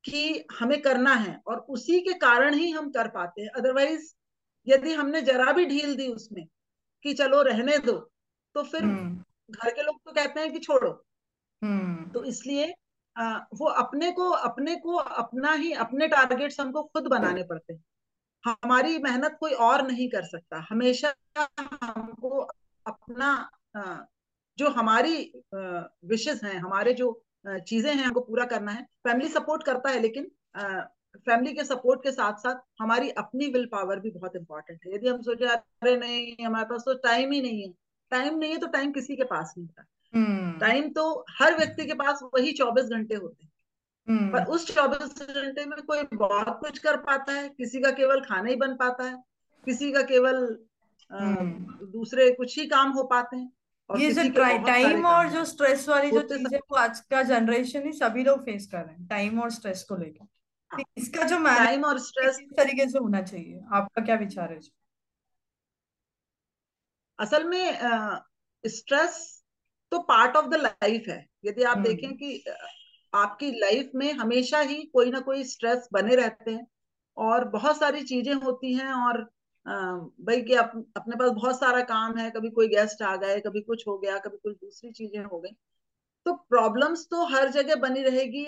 कि 0.03 0.45
हमें 0.59 0.81
करना 0.81 1.13
है 1.15 1.39
और 1.47 1.59
उसी 1.69 1.99
के 1.99 2.13
कारण 2.19 2.53
ही 2.53 2.69
हम 2.71 2.89
कर 2.91 3.07
पाते 3.07 3.41
हैं 3.41 3.49
अदरवाइज़ 3.49 4.13
यदि 4.67 4.93
हमने 4.93 5.21
जरा 5.21 5.51
भी 5.51 5.65
ढील 5.65 5.95
दी 5.95 6.07
उसमें 6.07 6.45
कि 7.05 7.13
चलो 7.13 7.41
रहने 7.41 7.77
दो 7.77 7.97
तो 8.55 8.63
फिर 8.63 8.83
हम्म। 8.83 9.23
घर 9.51 9.69
के 9.69 9.83
लोग 9.83 9.99
तो 10.05 10.11
कहते 10.11 10.39
हैं 10.39 10.51
कि 10.51 10.59
छोड़ो 10.59 10.91
हम्म। 11.61 12.09
तो 12.09 12.23
इसलिए 12.23 12.73
आ, 13.15 13.37
वो 13.53 13.67
अपने 13.67 14.11
को 14.11 14.29
अपने 14.29 14.75
को 14.75 14.95
अपना 14.95 15.51
ही 15.53 15.71
अपने 15.73 16.07
टारगेट्स 16.07 16.59
हमको 16.59 16.83
खुद 16.83 17.07
बनाने 17.07 17.43
पड़ते 17.43 17.73
हैं 17.73 17.83
हमारी 18.43 18.97
मेहनत 18.97 19.37
कोई 19.39 19.53
और 19.63 19.85
नहीं 19.87 20.09
कर 20.09 20.23
सकता 20.25 20.65
हमेशा 20.69 21.13
हमको 21.37 22.39
अपना 22.85 23.31
जो 23.75 24.69
हमारी 24.69 25.17
विशेष 26.05 26.43
हैं 26.43 26.57
हमारे 26.59 26.93
जो 26.93 27.11
चीज़ें 27.47 27.93
हैं 27.93 28.03
हमको 28.03 28.19
पूरा 28.21 28.45
करना 28.45 28.71
है 28.71 28.83
फैमिली 29.03 29.29
सपोर्ट 29.29 29.63
करता 29.63 29.89
है 29.89 29.99
लेकिन 29.99 30.31
फैमिली 31.17 31.53
के 31.53 31.63
सपोर्ट 31.63 32.03
के 32.03 32.11
साथ 32.11 32.33
साथ 32.37 32.61
हमारी 32.79 33.09
अपनी 33.17 33.47
विल 33.47 33.65
पावर 33.65 33.99
भी 33.99 34.11
बहुत 34.11 34.35
इंपॉर्टेंट 34.35 34.85
है 34.85 34.93
यदि 34.95 35.07
हम 35.07 35.21
सोचे 35.21 35.45
अरे 35.45 35.95
नहीं 35.97 36.45
हमारे 36.45 36.65
पास 36.65 36.83
तो 36.85 36.93
टाइम 36.99 37.31
ही 37.31 37.41
नहीं 37.41 37.61
है 37.61 37.73
टाइम 38.11 38.37
नहीं 38.37 38.51
है 38.51 38.57
तो 38.57 38.67
टाइम 38.67 38.91
किसी 38.91 39.15
के 39.15 39.23
पास 39.23 39.53
नहीं 39.57 39.67
होता 39.67 39.83
टाइम 40.59 40.83
हम्म। 40.83 40.91
तो 40.91 41.25
हर 41.39 41.57
व्यक्ति 41.57 41.85
के 41.85 41.93
पास 41.93 42.19
वही 42.33 42.51
चौबीस 42.53 42.85
घंटे 42.87 43.15
होते 43.15 43.43
हैं 43.43 44.31
पर 44.31 44.39
हम्म। 44.39 44.51
उस 44.51 44.67
चौबीस 44.67 45.21
घंटे 45.23 45.65
में 45.65 45.81
कोई 45.81 46.03
बहुत 46.13 46.59
कुछ 46.59 46.79
कर 46.79 46.97
पाता 46.97 47.33
है 47.33 47.47
किसी 47.49 47.81
का 47.81 47.91
केवल 47.91 48.21
खाना 48.21 48.49
ही 48.49 48.55
बन 48.55 48.75
पाता 48.75 49.03
है 49.03 49.15
किसी 49.67 49.91
का 49.91 50.01
केवल 50.03 50.37
हम्म। 51.11 51.91
दूसरे 51.91 52.29
कुछ 52.31 52.57
ही 52.59 52.65
काम 52.67 52.91
हो 52.91 53.03
पाते 53.03 53.37
हैं 53.37 53.51
ये 53.99 54.09
जो 54.11 54.29
टाइम 54.67 55.05
और 55.05 55.29
जो 55.29 55.45
स्ट्रेस 55.45 55.87
वाली 55.89 56.11
जो 56.11 56.21
चीज़ 56.21 56.53
है। 56.53 56.59
वो 56.59 56.77
आज 56.77 56.99
का 56.99 57.23
जनरेशन 57.23 57.85
ही 57.85 57.93
सभी 57.93 58.23
लोग 58.23 58.41
फेस 58.41 58.67
कर 58.71 58.77
रहे 58.77 58.95
हैं 58.95 59.07
टाइम 59.07 59.41
और 59.41 59.51
स्ट्रेस 59.51 59.83
को 59.89 59.95
लेकर 59.95 60.27
हाँ। 60.71 60.83
इसका 60.97 61.23
जो 61.23 61.43
टाइम 61.43 61.83
और 61.83 61.99
स्ट्रेस 61.99 62.39
तरीके 62.57 62.89
से 62.89 62.99
होना 62.99 63.21
चाहिए? 63.21 63.59
आपका 63.73 64.05
क्या 64.05 64.15
विचार 64.15 64.53
है 64.53 64.59
असल 67.19 67.43
में 67.43 67.77
स्ट्रेस 68.63 69.43
तो 69.91 69.99
पार्ट 69.99 70.35
ऑफ़ 70.35 70.45
द 70.45 70.55
लाइफ 70.55 71.07
है। 71.07 71.25
यदि 71.45 71.63
आप 71.63 71.77
देखें 71.77 72.17
कि 72.17 72.43
आपकी 73.13 73.51
लाइफ 73.51 73.91
में 73.95 74.13
हमेशा 74.13 74.59
ही 74.59 74.83
कोई 74.83 75.11
ना 75.11 75.19
कोई 75.19 75.43
स्ट्रेस 75.43 75.87
बने 75.93 76.15
रहते 76.15 76.51
हैं 76.51 76.67
और 77.17 77.47
बहुत 77.47 77.79
सारी 77.79 78.01
चीज़ें 78.03 78.33
होती 78.33 78.73
हैं 78.73 78.93
और 78.93 79.29
भाई 79.65 80.41
कि 80.41 80.53
अप, 80.53 80.71
अपने 80.97 81.15
पास 81.15 81.31
बहुत 81.31 81.59
सारा 81.59 81.81
काम 81.81 82.17
है 82.17 82.29
कभी 82.31 82.49
कोई 82.49 82.67
गेस्ट 82.67 83.01
आ 83.01 83.15
गए 83.15 83.39
कभी 83.39 83.61
कुछ 83.61 83.87
हो 83.87 83.97
गया 83.97 84.17
कभी 84.17 84.37
कुछ 84.37 84.55
दूसरी 84.55 84.91
चीज़ें 84.91 85.23
हो 85.23 85.39
गई। 85.39 85.55
तो 86.25 86.33
प्रॉब्लम्स 86.33 87.07
तो 87.11 87.25
हर 87.25 87.49
जगह 87.49 87.75
बनी 87.75 88.03
रहेगी। 88.03 88.45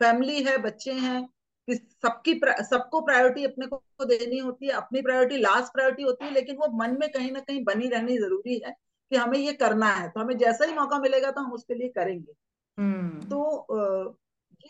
फैमिली 0.00 0.42
है 0.42 0.58
बच्चे 0.58 0.92
हैं 0.92 1.24
कि 1.68 1.74
सबकी 1.74 2.40
सबको 2.44 3.00
प्रायोरिटी 3.00 3.44
अपने 3.44 3.66
को 3.66 4.04
देनी 4.04 4.38
होती 4.38 4.66
है 4.66 4.72
अपनी 4.72 5.02
प्रायोरिटी 5.02 5.36
लास्ट 5.36 5.72
प्रायोरिटी 5.72 6.02
होती 6.02 6.24
है 6.24 6.32
लेकिन 6.32 6.56
वो 6.56 6.68
मन 6.68 6.96
में 7.00 7.10
कहीं 7.12 7.32
ना 7.32 7.40
कहीं 7.40 7.64
बनी 7.64 7.88
रहनी 7.88 8.18
ज़रूरी 8.18 8.62
है 8.66 8.76
कि 9.10 9.16
हमें 9.16 9.38
ये 9.38 9.52
करना 9.52 9.86
है। 9.86 10.08
तो 10.08 10.20
हमें 10.20 10.38
जैसा 10.38 10.64
ही 10.64 10.74
मौका 10.74 10.98
मिलेगा 10.98 11.30
तो 11.30 11.40
हम 11.40 11.52
उसके 11.52 11.74
लिए 11.74 11.88
करेंगे। 11.88 12.32
hmm. 12.78 13.30
तो 13.30 14.18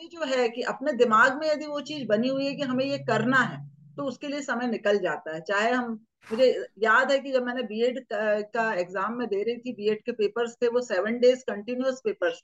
ये 0.00 0.08
जो 0.08 0.24
है 0.24 0.48
कि 0.48 0.62
अपने 0.62 0.92
दिमाग 0.92 1.38
में 1.40 1.48
यदि 1.48 1.66
वो 1.66 1.80
चीज़ 1.80 2.08
बनी 2.08 2.28
हुई 2.28 2.46
है 2.46 2.54
कि 2.54 2.62
हमें 2.62 2.84
ये 2.84 2.98
करना 2.98 3.36
है 3.36 3.73
तो 3.96 4.04
उसके 4.04 4.28
लिए 4.28 4.40
समय 4.42 4.66
निकल 4.66 4.98
जाता 4.98 5.34
है। 5.34 5.40
चाहे 5.40 5.70
हम 5.72 5.92
मुझे 6.30 6.46
याद 6.78 7.10
है 7.12 7.18
कि 7.18 7.32
जब 7.32 7.42
मैंने 7.42 7.62
बीएड 7.62 7.98
का, 8.04 8.40
का 8.40 8.72
एग्ज़ाम 8.74 9.16
में 9.18 9.26
दे 9.28 9.42
रही 9.42 9.56
थी 9.56 9.72
बीएड 9.72 10.02
के 10.02 10.12
पेपर्स 10.12 10.56
थे 10.62 10.68
वो 10.68 10.80
सेवन 10.80 11.18
डेज़ 11.18 11.44
कंटिन्यूस 11.44 12.00
पेपर्स 12.04 12.42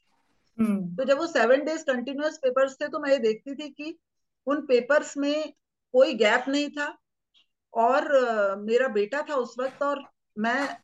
तो 0.96 1.04
जब 1.04 1.18
वो 1.18 1.26
सेवन 1.26 1.64
डेज़ 1.64 1.84
कंटिन्यूस 1.84 2.38
पेपर्स 2.38 2.74
थे 2.80 2.88
तो 2.88 2.98
मैं 2.98 3.10
ये 3.10 3.18
देखती 3.18 3.54
थी 3.54 3.68
कि 3.68 3.98
उन 4.46 4.60
पेपर्स 4.66 5.16
में 5.16 5.52
कोई 5.94 6.14
गैप 6.14 6.44
नहीं 6.48 6.68
था 6.70 6.96
और 7.74 8.08
मेरा 8.58 8.88
बेटा 8.88 9.22
था 9.22 9.34
उस 9.34 9.54
वक्त 9.58 9.82
और 9.82 10.02
मैं 10.38 10.76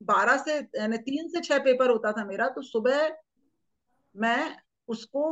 बारह 0.00 0.36
से 0.36 0.56
यानी 0.56 0.98
तीन 0.98 1.28
से 1.28 1.40
छह 1.40 1.58
पेपर 1.58 1.90
होता 1.90 2.12
था 2.12 2.24
मेरा 2.24 2.48
तो 2.48 2.62
सुबह 2.62 3.10
मैं 4.14 4.56
उसको 4.88 5.22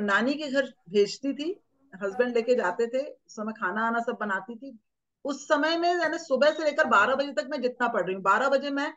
नानी 0.00 0.34
के 0.34 0.50
घर 0.50 0.72
भेजती 0.90 1.32
थी 1.34 1.50
हस्बैंड 1.94 2.34
लेके 2.34 2.54
जाते 2.54 2.86
थे 2.86 3.04
उस 3.04 3.36
समय 3.36 3.52
खाना 3.52 3.86
आना 3.86 4.00
सब 4.00 4.16
बनाती 4.20 4.56
थी। 4.56 4.78
उस 5.24 5.46
समय 5.48 5.76
में 5.78 5.88
यानी 5.88 6.18
सुबह 6.18 6.52
से 6.52 6.64
लेकर 6.64 6.86
बारह 6.88 7.14
बजे 7.14 7.32
तक 7.32 7.48
मैं 7.50 7.60
जितना 7.62 7.88
पढ़ 7.88 8.04
रही 8.04 8.14
हूँ 8.14 8.22
बारह 8.22 8.48
बजे 8.48 8.70
मैं 8.70 8.92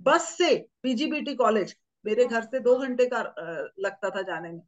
बस 0.00 0.28
से 0.38 0.54
पीजीबीटी 0.82 1.34
कॉलेज 1.34 1.76
मेरे 2.04 2.24
घर 2.26 2.42
से 2.42 2.60
दो 2.60 2.76
घंटे 2.78 3.06
का 3.06 3.20
लगता 3.78 4.10
था 4.10 4.22
जाने 4.22 4.50
में। 4.52 4.60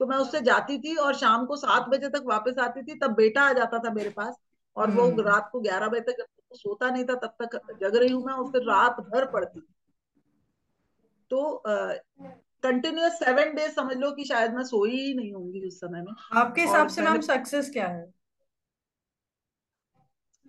तो 0.00 0.06
मैं 0.06 0.16
उससे 0.16 0.40
जाती 0.40 0.78
थी 0.78 0.94
और 0.96 1.14
शाम 1.14 1.44
को 1.46 1.56
सात 1.56 1.88
बजे 1.88 2.08
तक 2.08 2.22
वापस 2.26 2.58
आती 2.58 2.82
थी 2.82 2.98
तब 2.98 3.14
बेटा 3.14 3.42
आ 3.42 3.52
जाता 3.52 3.78
था 3.78 3.90
मेरे 3.90 4.10
पास 4.10 4.36
और 4.76 4.90
वो 4.90 5.06
हम्म। 5.06 5.20
रात 5.20 5.48
को 5.52 5.60
ग्यारह 5.60 5.88
बजे 5.88 6.12
तक 6.12 6.26
सोता 6.52 6.90
नहीं 6.90 7.04
था 7.04 7.14
तब 7.14 7.36
तक 7.42 7.60
जग 7.80 7.96
रही 7.96 8.12
हूँ 8.12 8.24
मैं 8.24 8.34
और 8.34 8.50
फिर 8.52 8.62
रात 8.62 9.00
भर 9.00 9.26
पढ़ती 9.30 9.60
तो 11.30 11.62
कंटिन्यूस 12.64 13.12
सेवन 13.12 13.54
डेज़ 13.54 13.72
समझ 13.72 13.96
लो 13.96 14.10
कि 14.10 14.24
शायद 14.24 14.54
मैं 14.54 14.62
सोई 14.64 14.90
ही 14.90 15.14
नहीं 15.14 15.32
होंगी 15.32 15.66
उस 15.66 15.80
समय 15.80 16.02
में। 16.02 16.12
आपके 16.32 16.60
हिसाब 16.60 16.88
से 16.88 17.02
मैम 17.02 17.20
सक्सेस 17.20 17.70
क्या 17.70 17.86
है? 17.88 18.12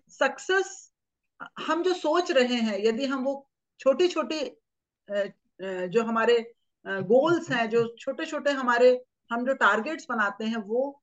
सक्सेस 0.09 0.91
हम 1.67 1.83
जो 1.83 1.93
सोच 1.93 2.31
रहे 2.31 2.55
हैं 2.55 2.77
यदि 2.79 3.05
हम 3.05 3.23
वो 3.23 3.33
छोटी 3.79 4.07
छोटी 4.07 4.39
जो 5.87 6.03
हमारे 6.03 6.37
गोल्स 6.85 7.49
हैं 7.51 7.69
जो 7.69 7.87
छोटे 7.99 8.25
छोटे 8.25 8.51
हमारे 8.51 8.89
हम 9.31 9.45
जो 9.45 9.53
टारगेट्स 9.53 10.05
बनाते 10.09 10.45
हैं 10.45 10.57
वो 10.57 11.01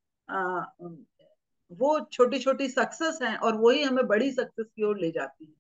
वो 1.71 1.99
छोटी 2.13 2.39
छोटी 2.39 2.69
सक्सेस 2.69 3.19
हैं 3.23 3.37
और 3.37 3.57
वही 3.57 3.83
हमें 3.83 4.07
बड़ी 4.07 4.31
सक्सेस 4.33 4.67
की 4.77 4.83
ओर 4.83 4.99
ले 4.99 5.11
जाती 5.11 5.45
है। 5.45 5.53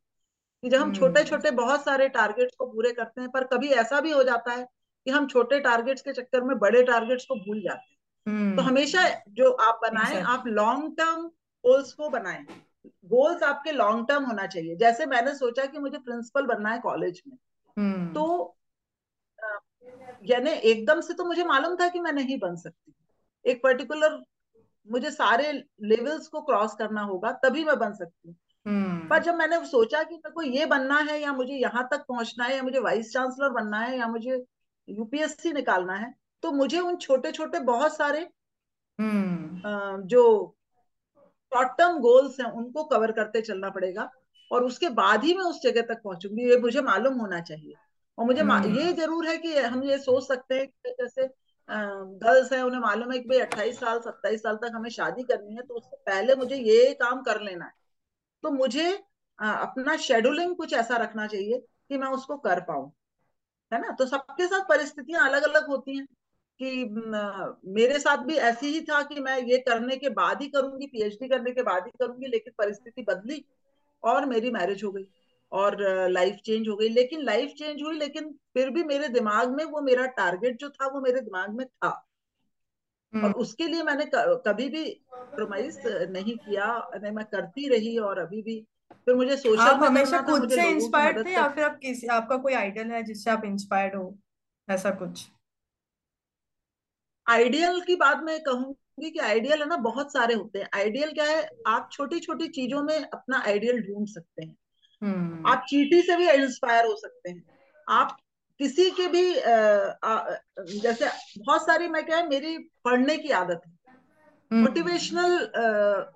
कि 0.62 0.68
जब 0.68 0.80
हम 0.80 0.92
छोटे 0.94 1.20
हम्म। 1.20 1.30
छोटे 1.30 1.50
बहुत 1.50 1.84
सारे 1.84 2.08
टारगेट्स 2.08 2.54
को 2.56 2.66
पूरे 2.66 2.92
करते 2.92 3.20
हैं 3.20 3.30
पर 3.30 3.44
कभी 3.44 3.68
ऐसा 3.68 4.00
भी 4.00 4.10
हो 4.10 4.22
जाता 4.22 4.52
है 4.52 4.66
कि 5.04 5.10
हम 5.10 5.26
छोटे 5.26 5.60
टारगेट्स 5.60 6.02
के 6.02 6.12
चक्कर 6.12 6.42
में 6.42 6.58
बड़े 6.58 6.82
टारगेट्स 6.82 7.24
को 7.24 7.34
भूल 7.34 7.60
जाते 7.60 7.90
हैं। 7.90 8.50
hmm. 8.50 8.56
तो 8.56 8.62
हमेशा 8.62 9.08
जो 9.28 9.50
आप 9.50 9.80
बनाएँ 9.82 10.22
आप 10.22 10.44
लॉन्ग 10.46 10.96
टर्म 10.96 11.26
गोल्स 11.64 11.92
को 11.92 12.08
बनाएँ। 12.08 12.46
गोल्स 12.86 13.42
आपके 13.42 13.72
लॉन्ग 13.72 14.08
टर्म 14.08 14.24
होना 14.24 14.46
चाहिए। 14.46 14.76
जैसे 14.76 15.06
मैंने 15.06 15.34
सोचा 15.34 15.66
कि 15.66 15.78
मुझे 15.78 15.98
प्रिंसिपल 15.98 16.46
बनना 16.46 16.70
है 16.70 16.78
कॉलेज 16.78 17.22
में। 17.28 17.36
hmm. 17.36 18.14
तो 18.14 18.56
यानी 20.24 20.50
एकदम 20.50 21.00
से 21.00 21.14
तो 21.14 21.24
मुझे 21.24 21.44
मालूम 21.44 21.76
था 21.76 21.88
कि 21.88 22.00
मैं 22.00 22.12
नहीं 22.12 22.38
बन 22.38 22.56
सकती। 22.56 22.94
एक 23.44 23.62
पर्टिकुलर 23.62 24.22
मुझे 24.90 25.10
सारे 25.10 25.52
लेवल्स 25.82 26.28
को 26.28 26.40
क्रॉस 26.40 26.74
करना 26.74 27.02
होगा 27.02 27.32
तभी 27.32 27.64
मैं 27.64 27.78
बन 27.78 27.92
सकती 27.92 28.28
हूँ। 28.28 28.36
hmm. 28.36 29.10
पर 29.10 29.22
जब 29.22 29.34
मैंने 29.34 29.66
सोचा 29.66 30.02
कि 30.02 30.14
मेरे 30.14 30.30
को 30.30 30.42
ये 30.42 30.66
बनना 30.66 30.98
है 30.98 31.20
या 31.22 31.32
मुझे 31.32 31.54
यहाँ 31.54 31.88
तक 31.90 32.04
पहुँचना 32.08 32.44
है 32.44 32.56
या 32.56 32.62
मुझे 32.62 32.78
वाइस 32.78 33.12
चांसलर 33.12 33.48
बनना 33.48 33.78
है 33.78 33.98
या 33.98 34.06
मुझे 34.06 34.44
यूपीएससी 34.88 35.52
निकालना 35.52 35.94
है 35.94 36.14
तो 36.42 36.52
मुझे 36.52 36.78
उन 36.78 36.96
छोटे 36.96 37.32
छोटे 37.32 37.58
बहुत 37.60 37.96
सारे 37.96 38.20
hmm. 38.20 40.06
जो 40.06 40.56
शॉर्ट 41.52 41.68
टर्म 41.78 41.98
गोल्स 41.98 42.40
हैं 42.40 42.50
उनको 42.50 42.84
कवर 42.84 43.12
करते 43.12 43.40
चलना 43.40 43.70
पड़ेगा 43.70 44.10
और 44.50 44.64
उसके 44.64 44.88
बाद 44.88 45.24
ही 45.24 45.34
मैं 45.34 45.44
उस 45.44 45.62
जगह 45.62 45.82
तक 45.82 46.00
पहुंचूँगी 46.04 46.48
ये 46.50 46.56
मुझे 46.56 46.80
मालूम 46.80 47.14
होना 47.14 47.40
चाहिए 47.40 47.74
और 48.18 48.26
मुझे 48.26 48.42
hmm. 48.42 48.78
ये 48.78 48.92
ज़रूर 48.92 49.28
है 49.28 49.36
कि 49.38 49.58
हम 49.58 49.82
ये 49.84 49.98
सोच 49.98 50.26
सकते 50.28 50.54
हैं 50.54 50.66
कि 50.66 50.94
जैसे 51.00 51.28
गर्ल्स 51.68 52.52
है 52.52 52.62
उन्हें 52.62 52.80
मालूम 52.80 53.12
है 53.12 53.18
कि 53.18 53.28
भाई 53.28 53.38
अट्ठाईस 53.38 53.78
साल 53.80 54.00
सत्ताईस 54.00 54.42
साल 54.42 54.56
तक 54.56 54.72
हमें 54.74 54.90
शादी 54.90 55.22
करनी 55.22 55.54
है 55.54 55.62
तो 55.62 55.74
उससे 55.74 55.96
पहले 55.96 56.34
मुझे 56.34 56.56
ये 56.56 56.94
काम 56.94 57.22
कर 57.22 57.40
लेना 57.40 57.64
है 57.64 57.72
तो 58.42 58.50
मुझे 58.50 58.92
अपना 59.38 59.96
शेड्यूलिंग 59.96 60.56
कुछ 60.56 60.72
ऐसा 60.72 60.96
रखना 60.96 61.26
चाहिए 61.26 61.58
कि 61.88 61.98
मैं 61.98 62.08
उसको 62.08 62.36
कर 62.36 62.60
पाऊँ 62.60 62.92
है 63.72 63.80
ना? 63.80 63.90
तो 63.90 64.06
सबके 64.06 64.46
साथ 64.46 64.68
परिस्थितियाँ 64.68 65.28
अलग 65.28 65.42
अलग 65.42 65.66
होती 65.68 65.96
हैं 65.96 66.06
कि 66.60 66.84
मेरे 67.72 67.98
साथ 67.98 68.24
भी 68.24 68.34
ऐसी 68.48 68.66
ही 68.66 68.80
था 68.80 69.02
कि 69.02 69.20
मैं 69.20 69.38
ये 69.42 69.58
करने 69.58 69.96
के 69.96 70.08
बाद 70.10 70.42
ही 70.42 70.48
करूँगी 70.48 70.86
पीएचडी 70.86 71.28
करने 71.28 71.50
के 71.50 71.62
बाद 71.62 71.86
ही 71.86 71.90
करूँगी 72.00 72.26
लेकिन 72.26 72.52
परिस्थिति 72.58 73.02
बदली 73.02 73.44
और 74.02 74.26
मेरी 74.26 74.50
मैरिज 74.50 74.84
हो 74.84 74.90
गई 74.92 75.06
और 75.52 75.76
लाइफ 76.10 76.36
चेंज 76.44 76.68
हो 76.68 76.76
गई। 76.76 76.88
लेकिन 76.88 77.22
लाइफ 77.22 77.50
चेंज 77.50 77.82
हुई 77.82 77.98
लेकिन 77.98 78.30
फिर 78.54 78.70
भी 78.70 78.84
मेरे 78.84 79.08
दिमाग 79.08 79.54
में 79.56 79.64
वो 79.64 79.80
मेरा 79.80 80.06
टारगेट 80.06 80.58
जो 80.58 80.68
था 80.70 80.86
वो 80.86 81.00
मेरे 81.00 81.20
दिमाग 81.20 81.50
में 81.50 81.66
था। 81.66 81.88
और 81.88 83.20
हम्म। 83.22 83.32
उसके 83.32 83.66
लिए 83.68 83.82
मैंने 83.82 84.04
कभी 84.14 84.68
भी 84.68 84.84
कॉम्प्रोमाइज 85.12 85.80
नहीं 86.10 86.36
किया 86.36 86.66
नहीं 86.94 87.12
मैं 87.12 87.24
करती 87.24 87.68
रही 87.68 87.96
और 87.98 88.18
अभी 88.18 88.42
भी 88.42 88.56
फिर 89.04 89.14
मुझे 89.14 89.36
सोशल 89.36 89.62
आप 89.62 89.82
हमेशा 89.82 90.22
खुद 90.22 90.50
से 90.50 90.68
इंस्पायर्ड 90.68 91.26
थे 91.26 91.32
या 91.32 91.48
फिर 91.48 91.64
आप 91.64 91.78
किसी 91.82 92.06
आपका 92.06 92.36
कोई 92.36 92.52
आइडियल 92.52 92.90
है 92.90 93.02
जिससे 93.02 93.30
आप 93.30 93.44
इंस्पायर्ड 93.44 93.96
हो? 93.96 94.18
ऐसा 94.70 94.90
कुछ? 94.90 95.28
आइडियल 97.28 97.80
की 97.80 97.96
बात 97.96 98.22
मैं 98.22 98.40
कहूँगी 98.40 99.10
कि 99.10 99.18
आइडियल 99.18 99.60
है 99.60 99.68
ना 99.68 99.76
बहुत 99.76 100.12
सारे 100.12 100.34
होते 100.34 100.58
हैं। 100.58 100.68
आइडियल 100.74 101.12
क्या 101.12 101.24
है? 101.24 101.48
आप 101.66 101.88
छोटी 101.92 102.20
छोटी 102.20 102.48
चीज़ों 102.48 102.82
में 102.82 103.04
अपना 103.04 103.38
आइडियल 103.38 103.80
ढूंढ 103.80 104.06
सकते 104.06 104.44
हैं। 104.44 104.56
hmm. 105.40 105.52
आप 105.52 105.64
चीटी 105.68 106.02
से 106.02 106.16
भी 106.16 106.30
इंस्पायर 106.30 106.86
हो 106.86 106.96
सकते 106.96 107.30
हैं। 107.30 107.44
आप 107.88 108.16
किसी 108.58 108.90
के 108.90 109.08
भी 109.08 109.40
आ, 109.40 109.54
आ, 110.04 110.36
जैसे 110.82 111.06
बहुत 111.38 111.62
सारी 111.62 111.88
मैं 111.88 112.06
क्या 112.06 112.16
है 112.16 112.28
मेरी 112.28 112.58
पढ़ने 112.58 113.16
की 113.16 113.28
आदत 113.28 113.60
है। 113.66 113.72
मोटिवेशनल 114.52 115.50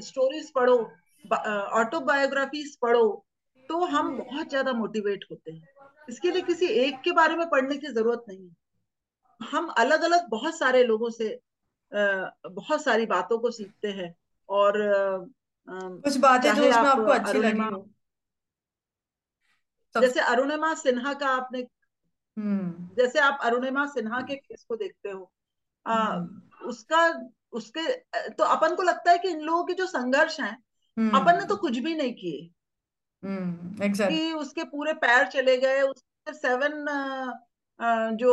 स्टोरीज 0.01 0.53
पढ़ो। 0.55 0.93
ऑटोबायोग्राफीज 1.33 2.77
पढ़ो 2.77 3.07
तो 3.71 3.85
हम 3.87 4.17
बहुत 4.19 4.49
ज़्यादा 4.49 4.73
मोटिवेट 4.73 5.25
होते 5.31 5.53
हैं 5.53 5.69
इसके 6.09 6.31
लिए 6.31 6.43
किसी 6.43 6.67
एक 6.67 7.01
के 7.01 7.13
बारे 7.13 7.37
में 7.37 7.49
पढ़ने 7.49 7.77
की 7.77 7.87
ज़रूरत 7.89 8.25
नहीं 8.29 8.49
हम 9.41 9.67
अलग 9.79 10.03
अलग 10.03 10.29
बहुत 10.29 10.59
सारे 10.59 10.83
लोगों 10.85 11.11
से 11.11 11.39
बहुत 11.93 12.83
सारी 12.85 13.07
बातों 13.07 13.39
को 13.39 13.51
सीखते 13.51 13.89
हैं 13.93 14.15
और 14.49 14.75
कुछ 15.69 16.17
बातें 16.17 16.55
जो 16.55 16.63
उसमें 16.63 16.89
आपको 16.89 17.13
अच्छी 17.13 17.39
लगी 17.39 17.61
हो 17.61 17.87
जैसे 19.95 20.21
अरुणिमा 20.21 20.75
सिन्हा 20.75 21.13
का 21.15 21.29
आपने 21.29 21.67
हम्म। 22.37 22.89
जैसे 22.97 23.19
आप 23.19 23.39
अरुणिमा 23.43 23.87
सिन्हा 23.87 24.21
के 24.21 24.37
केस 24.37 24.65
को 24.69 24.77
देखते 24.77 25.11
हो 25.11 25.31
आ, 25.87 25.95
हम्म। 25.95 26.69
उसका 26.69 27.09
उसके 27.53 27.93
तो 28.31 28.45
अपन 28.45 28.75
को 28.75 28.83
लगता 28.83 29.11
है 29.11 29.19
कि 29.19 29.29
इन 29.29 29.41
लोगों 29.41 29.65
के 29.65 29.75
जो 29.75 29.87
संघर्ष 29.87 30.41
हैं 30.41 30.57
अपन 30.99 31.39
ने 31.39 31.47
तो 31.47 31.57
कुछ 31.57 31.79
भी 31.79 31.95
नहीं 31.95 32.13
किए। 32.15 32.51
exactly. 33.87 34.09
कि 34.09 34.33
उसके 34.33 34.65
पूरे 34.65 34.93
पैर 34.95 35.27
चले 35.27 35.57
गए 35.57 35.83
उसके 35.83 36.33
सेवन 36.33 36.85
जो 38.13 38.33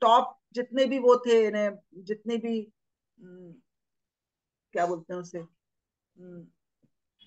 टॉप 0.00 0.38
जितने 0.52 0.84
भी 0.84 0.98
वो 0.98 1.16
थे 1.16 1.50
जितने 2.02 2.36
भी 2.36 2.60
क्या 4.72 4.86
बोलते 4.86 5.14
हैं 5.14 5.20
उसे 5.20 5.38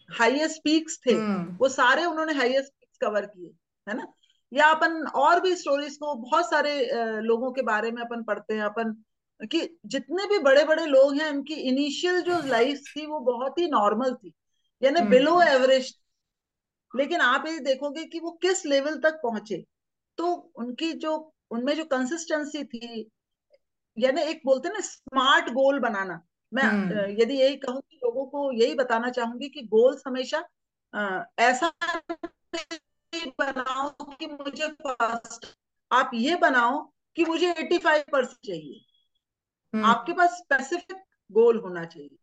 हाईएस्ट 0.09 0.61
पीक्स 0.63 0.99
थे 1.05 1.13
वो 1.55 1.69
सारे 1.69 2.05
उन्होंने 2.05 2.33
हाईएस्ट 2.33 2.73
पीक्स 2.73 2.97
कवर 2.97 3.25
किए 3.25 3.51
है 3.89 3.97
ना? 3.97 4.07
या 4.53 4.67
अपन 4.67 5.05
और 5.15 5.39
भी 5.39 5.55
स्टोरीज 5.55 5.97
को 5.97 6.13
बहुत 6.15 6.49
सारे 6.49 6.89
लोगों 7.21 7.51
के 7.51 7.61
बारे 7.61 7.91
में 7.91 8.01
अपन 8.01 8.23
पढ़ते 8.23 8.53
हैं 8.53 8.61
अपन 8.61 8.95
कि 9.41 9.77
जितने 9.85 10.25
भी 10.27 10.37
बड़े 10.39 10.63
बड़े 10.65 10.85
लोग 10.85 11.15
हैं 11.15 11.29
उनकी 11.31 11.53
इनिशियल 11.53 12.21
जो 12.21 12.41
लाइफ 12.47 12.81
थी 12.95 13.05
वो 13.05 13.19
बहुत 13.19 13.59
ही 13.59 13.67
नॉर्मल 13.67 14.13
थी। 14.15 14.33
यानी 14.81 15.01
बिलो 15.01 15.41
एवरेज 15.41 15.93
लेकिन 16.93 17.21
आप 17.21 17.45
ये 17.47 17.59
देखोगे 17.59 18.03
कि 18.05 18.19
वो 18.19 18.31
किस 18.31 18.65
लेवल 18.65 18.97
तक 18.99 19.19
पहुँचे। 19.23 19.63
तो 20.17 20.31
उनकी 20.55 20.91
जो 20.93 21.33
उनमें 21.51 21.75
जो 21.75 21.85
कंसिस्टेंसी 21.85 22.63
थी 22.63 23.09
यानी 23.97 24.21
एक 24.21 24.41
बोलते 24.45 24.67
हैं 24.67 24.73
ना 24.75 24.81
स्मार्ट 24.81 25.49
गोल 25.49 25.79
बनाना। 25.79 26.21
मैं 26.53 26.65
यदि 27.21 27.33
यही 27.33 27.55
कहूँ 27.57 27.81
कि 27.81 27.99
लोगों 28.03 28.25
को 28.25 28.51
यही 28.51 28.75
बताना 28.75 29.09
चाहूँगी 29.09 29.49
कि 29.49 29.61
गोल्स 29.61 30.03
हमेशा 30.07 30.43
ऐसा 31.39 31.71
बनाओ 33.39 33.89
कि 34.11 34.27
मुझे 34.27 34.67
फ़र्स्ट 34.67 35.45
आप 35.91 36.11
ये 36.13 36.35
बनाओ 36.35 36.81
कि 37.15 37.25
मुझे 37.25 37.53
85 37.53 38.03
परसेंट 38.11 38.47
चाहिए। 38.47 38.73
हम्म। 38.73 38.88
आपके 39.73 40.13
पास 40.13 40.37
स्पेसिफिक 40.37 40.97
गोल 41.29 41.57
होना 41.57 41.83
चाहिए। 41.85 42.17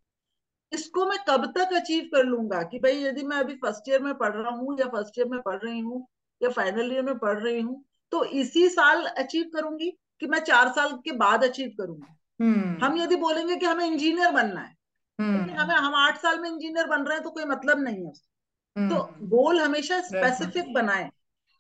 इसको 0.73 1.05
मैं 1.07 1.19
कब 1.29 1.47
तक 1.57 1.73
अचीव 1.77 2.09
कर 2.15 2.25
लूँगा 2.25 2.63
कि 2.63 2.79
भाई 2.79 3.03
यदि 3.03 3.23
मैं 3.23 3.37
अभी 3.37 3.55
फ़र्स्ट 3.55 3.89
ईयर 3.89 4.03
में 4.03 4.15
पढ़ 4.15 4.35
रहा 4.35 4.51
हूँ 4.51 4.79
या 4.81 4.87
फ़र्स्ट 4.87 5.19
ईयर 5.19 5.29
में 5.29 5.41
पढ़ 5.41 5.59
रही 5.65 5.79
हूँ 5.81 6.07
या 6.41 6.49
फाइनल 6.51 6.93
ईयर 6.93 7.03
में 7.03 7.19
पढ़ 7.19 7.39
रही 7.39 7.61
हूँ 7.61 7.83
तो 8.13 8.25
इसी 8.25 8.69
साल 8.69 9.05
अचीव 9.07 9.51
करूँगी 9.55 9.91
कि 10.21 10.27
मैं 10.27 10.39
चार 10.41 10.69
साल 10.69 10.93
के 11.05 11.13
बाद 11.13 11.45
अचीव 11.45 11.73
करूँगी। 11.79 12.13
हम्म। 12.41 12.85
हम 12.85 12.97
यदि 12.99 13.17
बोलेंगे 13.17 13.57
कि 13.57 13.67
हमें 13.67 13.87
इंजीनियर 13.87 14.31
बनना 14.31 14.61
है 14.61 14.75
हम्म। 15.19 15.51
हमें 15.51 15.75
हम 15.75 15.95
आठ 15.95 16.19
साल 16.23 16.39
में 16.41 16.49
इंजीनियर 16.51 16.87
बन 16.87 17.03
रहे 17.03 17.15
हैं 17.15 17.25
तो 17.25 17.31
कोई 17.31 17.45
मतलब 17.45 17.83
नहीं 17.83 18.07
है 18.07 18.89
तो 18.89 18.97
गोल 19.27 19.61
हमेशा 19.61 20.01
स्पेसिफिक 20.01 20.73
बनाए 20.73 21.11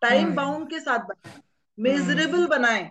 टाइम 0.02 0.34
बाउंड 0.34 0.68
के 0.70 0.80
साथ 0.80 0.98
बनाए 0.98 1.40
मेजरेबल 1.78 2.46
बनाए। 2.46 2.90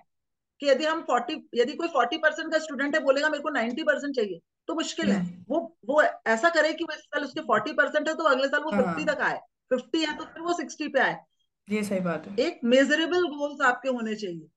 कि 0.62 0.68
यदि 0.68 0.86
हम 0.86 1.02
फोर्टी 1.02 1.34
यदि 1.56 1.74
कोई 1.74 1.88
फोर्टी 1.88 2.18
परसेंट 2.18 2.52
का 2.52 2.60
स्टूडेंट 2.60 2.96
है 2.96 3.02
बोलेगा 3.04 3.30
मेरे 3.30 3.44
को 3.44 3.50
नाइन्टी 3.50 3.84
परसेंट 3.84 4.16
चाहिए 4.16 4.40
तो 4.68 4.76
मुश्किल 4.76 5.12
है। 5.12 5.20
हम्म। 5.20 5.44
वो 5.50 5.60
वो 5.86 6.02
ऐसा 6.02 6.50
करे 6.50 6.74
कि 6.74 6.86
इस 6.94 7.00
साल 7.00 7.24
उसके 7.24 7.42
फोर्टी 7.42 7.74
परसेंट 7.74 8.08
है 8.08 8.16
तो 8.16 8.24
अगले 8.24 8.48
साल 8.48 8.64
वो 8.64 8.72
फिफ्टी 8.72 9.04
हाँ। 9.04 9.16
तक 9.16 9.22
आए। 9.22 9.40
फिफ्टी 9.70 10.04
है 10.06 10.18
तो 10.18 10.26
फिर 10.26 10.42
वो 10.42 10.54
सिक्सटी 10.54 10.88
पे 10.88 11.00
आए। 11.00 11.18
ये 11.68 11.84
सही 11.84 12.00
बात 12.00 12.28
है। 12.28 12.36
एक 12.40 12.60
मेजरेबल 12.64 13.28
गोल्स 13.28 13.62
आपके 13.62 13.90
होने 13.90 14.16
चाहिए। 14.16 14.48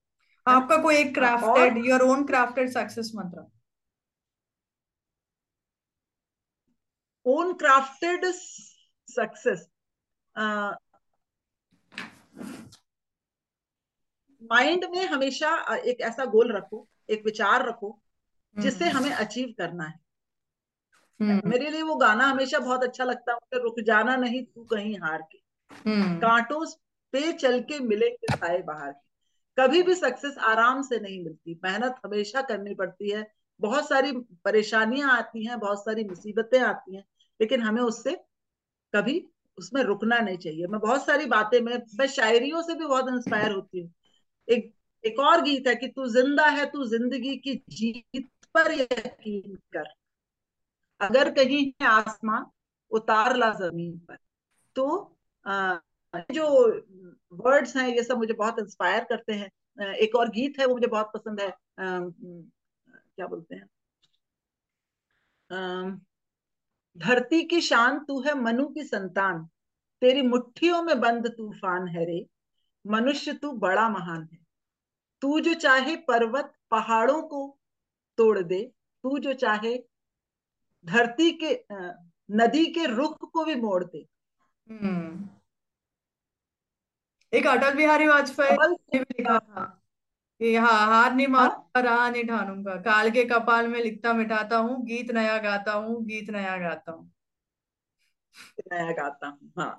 आपका 0.47 0.77
कोई 0.83 0.97
एक 0.97 1.15
crafted 1.15 1.85
your 1.87 2.03
own 2.03 2.25
crafted 2.27 2.71
success 2.71 3.13
mantra 3.15 3.47
own 7.27 7.53
crafted 7.55 8.25
success 9.09 9.67
mind 14.43 14.85
में 14.85 15.07
हमेशा 15.07 15.77
एक 15.77 16.01
ऐसा 16.01 16.25
गोल 16.25 16.53
रखो 16.53 16.89
एक 17.11 17.25
विचार 17.25 17.69
रखो 17.69 18.01
जिससे 18.59 18.89
हम्म। 18.89 18.99
हमें 18.99 19.17
अचीव 19.17 19.55
करना 19.59 19.85
है। 19.85 20.01
हम्म। 21.21 21.51
मेरे 21.51 21.71
लिए 21.71 21.83
वो 21.83 21.95
गाना 21.95 22.25
हमेशा 22.25 22.59
बहुत 22.59 22.83
अच्छा 22.83 23.05
लगता 23.05 23.33
है 23.33 23.63
रुक 23.63 23.81
जाना 23.81 24.17
नहीं 24.17 24.45
तू 24.45 24.65
कहीं 24.65 24.99
हार 24.99 25.25
के। 25.33 25.39
हम्म। 25.91 26.19
कांटों 26.19 26.67
पे 27.13 27.33
चल 27.33 27.61
के 27.61 27.79
मिलेंगे 27.79 28.37
साए 28.37 28.63
बाहर 28.63 28.93
के। 28.93 29.09
कभी 29.63 29.83
भी 29.83 29.95
सक्सेस 29.95 30.39
आराम 30.39 30.83
से 30.83 31.01
नहीं 31.01 31.25
मिलती। 31.25 31.61
मेहनत 31.65 31.95
हमेशा 32.05 32.43
करनी 32.43 32.75
पड़ती 32.75 33.11
है। 33.11 33.33
बहुत 33.61 33.89
सारी 33.89 34.13
परेशानियाँ 34.45 35.19
आती 35.19 35.47
हैं 35.47 35.59
बहुत 35.59 35.81
सारी 35.85 36.05
मुसीबतें 36.05 36.61
आती 36.61 36.97
हैं 36.97 37.05
लेकिन 37.41 37.61
हमें 37.63 37.83
उससे 37.83 38.21
कभी 38.95 39.29
उसमें 39.59 39.83
रुकना 39.83 40.19
नहीं 40.19 40.39
चाहिए। 40.39 40.67
मैं 40.67 40.81
बहुत 40.81 41.07
सारी 41.07 41.27
बातें 41.27 41.61
मैं 41.61 41.83
मैं 41.95 42.07
शायरियों 42.07 42.63
से 42.63 42.75
भी 42.75 42.87
बहुत 42.87 43.09
इंस्पायर 43.09 43.53
होती 43.53 43.81
हूँ। 43.81 43.95
एक 44.49 44.73
एक 45.05 45.19
और 45.21 45.43
गीत 45.43 45.67
है 45.67 45.75
कि 45.75 45.89
तू 45.89 46.07
ज़िंदा 46.09 46.47
है 46.49 46.65
तू 46.71 46.85
ज़िंदगी 46.87 47.37
की 47.37 47.55
जीत 47.71 48.29
पर 48.55 48.73
यकीन 48.73 49.55
कर। 49.73 49.93
अगर 51.01 51.31
कहीं 51.35 51.65
है 51.83 51.89
आसमां 51.89 52.43
उतार 52.93 53.37
ला 53.37 53.53
ज़मीन 53.55 53.99
पर। 53.99 54.17
तो 54.77 54.87
आ, 55.47 55.79
जो 56.33 56.47
वर्ड्स 57.37 57.77
हैं 57.77 57.89
ये 57.89 58.03
सब 58.03 58.19
मुझे 58.19 58.35
बहुत 58.35 58.59
इंस्पायर 58.59 59.05
करते 59.05 59.33
हैं। 59.33 59.51
एक 59.97 60.15
और 60.17 60.29
गीत 60.31 60.59
है 60.61 60.67
वो 60.67 60.75
मुझे 60.75 60.87
बहुत 60.87 61.11
पसंद 61.15 61.41
है। 61.41 61.49
आ, 61.49 61.55
क्या 61.79 63.27
बोलते 63.27 63.55
हैं? 63.55 63.69
धरती 66.97 67.43
की 67.45 67.61
शान 67.61 67.99
तू 68.05 68.21
है 68.23 68.35
मनु 68.35 68.67
की 68.69 68.85
संतान। 68.85 69.45
तेरी 70.03 70.23
मुट्ठियों 70.23 70.83
में 70.83 71.01
बंद 71.01 71.27
तूफ़ान 71.29 71.89
है 71.89 72.05
रे। 72.07 72.27
मनुष्य 72.85 73.33
तू 73.33 73.53
बड़ा 73.59 73.89
महान 73.89 74.29
है। 74.33 74.39
तू 75.23 75.41
जो 75.41 75.55
चाहे 75.55 75.97
पर्वत 75.97 76.53
पहाड़ों 76.71 77.23
को 77.23 77.59
तोड़ 78.19 78.39
दे 78.39 78.63
तू 79.05 79.19
जो 79.19 79.33
चाहे 79.33 79.77
धरती 80.85 81.31
के 81.43 81.59
नदी 82.29 82.65
के 82.67 82.87
रुख 82.87 83.31
को 83.31 83.45
भी 83.45 83.55
मोड़ 83.55 83.85
दे। 83.85 84.07
हम्म। 84.69 85.29
एक 87.33 87.47
अटल 87.47 87.75
बिहारी 87.75 88.07
वाजपेयी 88.09 88.57
ने 88.95 88.99
भी 88.99 89.15
लिखा 89.19 89.39
था 89.39 89.65
कि 90.41 90.55
हाँ 90.57 90.87
हार 90.87 91.15
नहीं 91.15 91.27
मारूँगा 91.27 91.81
राह 91.81 92.11
नहीं 92.11 92.25
ठानूँगा 92.25 92.75
काल 92.77 93.11
के 93.11 93.25
कपाल 93.25 93.69
में 93.69 93.81
लिखता 93.83 94.13
मिटाता 94.13 94.57
हूँ 94.57 94.83
गीत 94.85 95.11
नया 95.11 95.39
गाता 95.39 95.73
हूँ 95.73 96.05
गीत 96.05 96.31
नया 96.31 96.57
गाता 96.59 96.93
हूँ। 96.93 97.11
नया 98.73 98.93
गाता 98.93 99.27
हूँ 99.27 99.53
हाँ। 99.59 99.77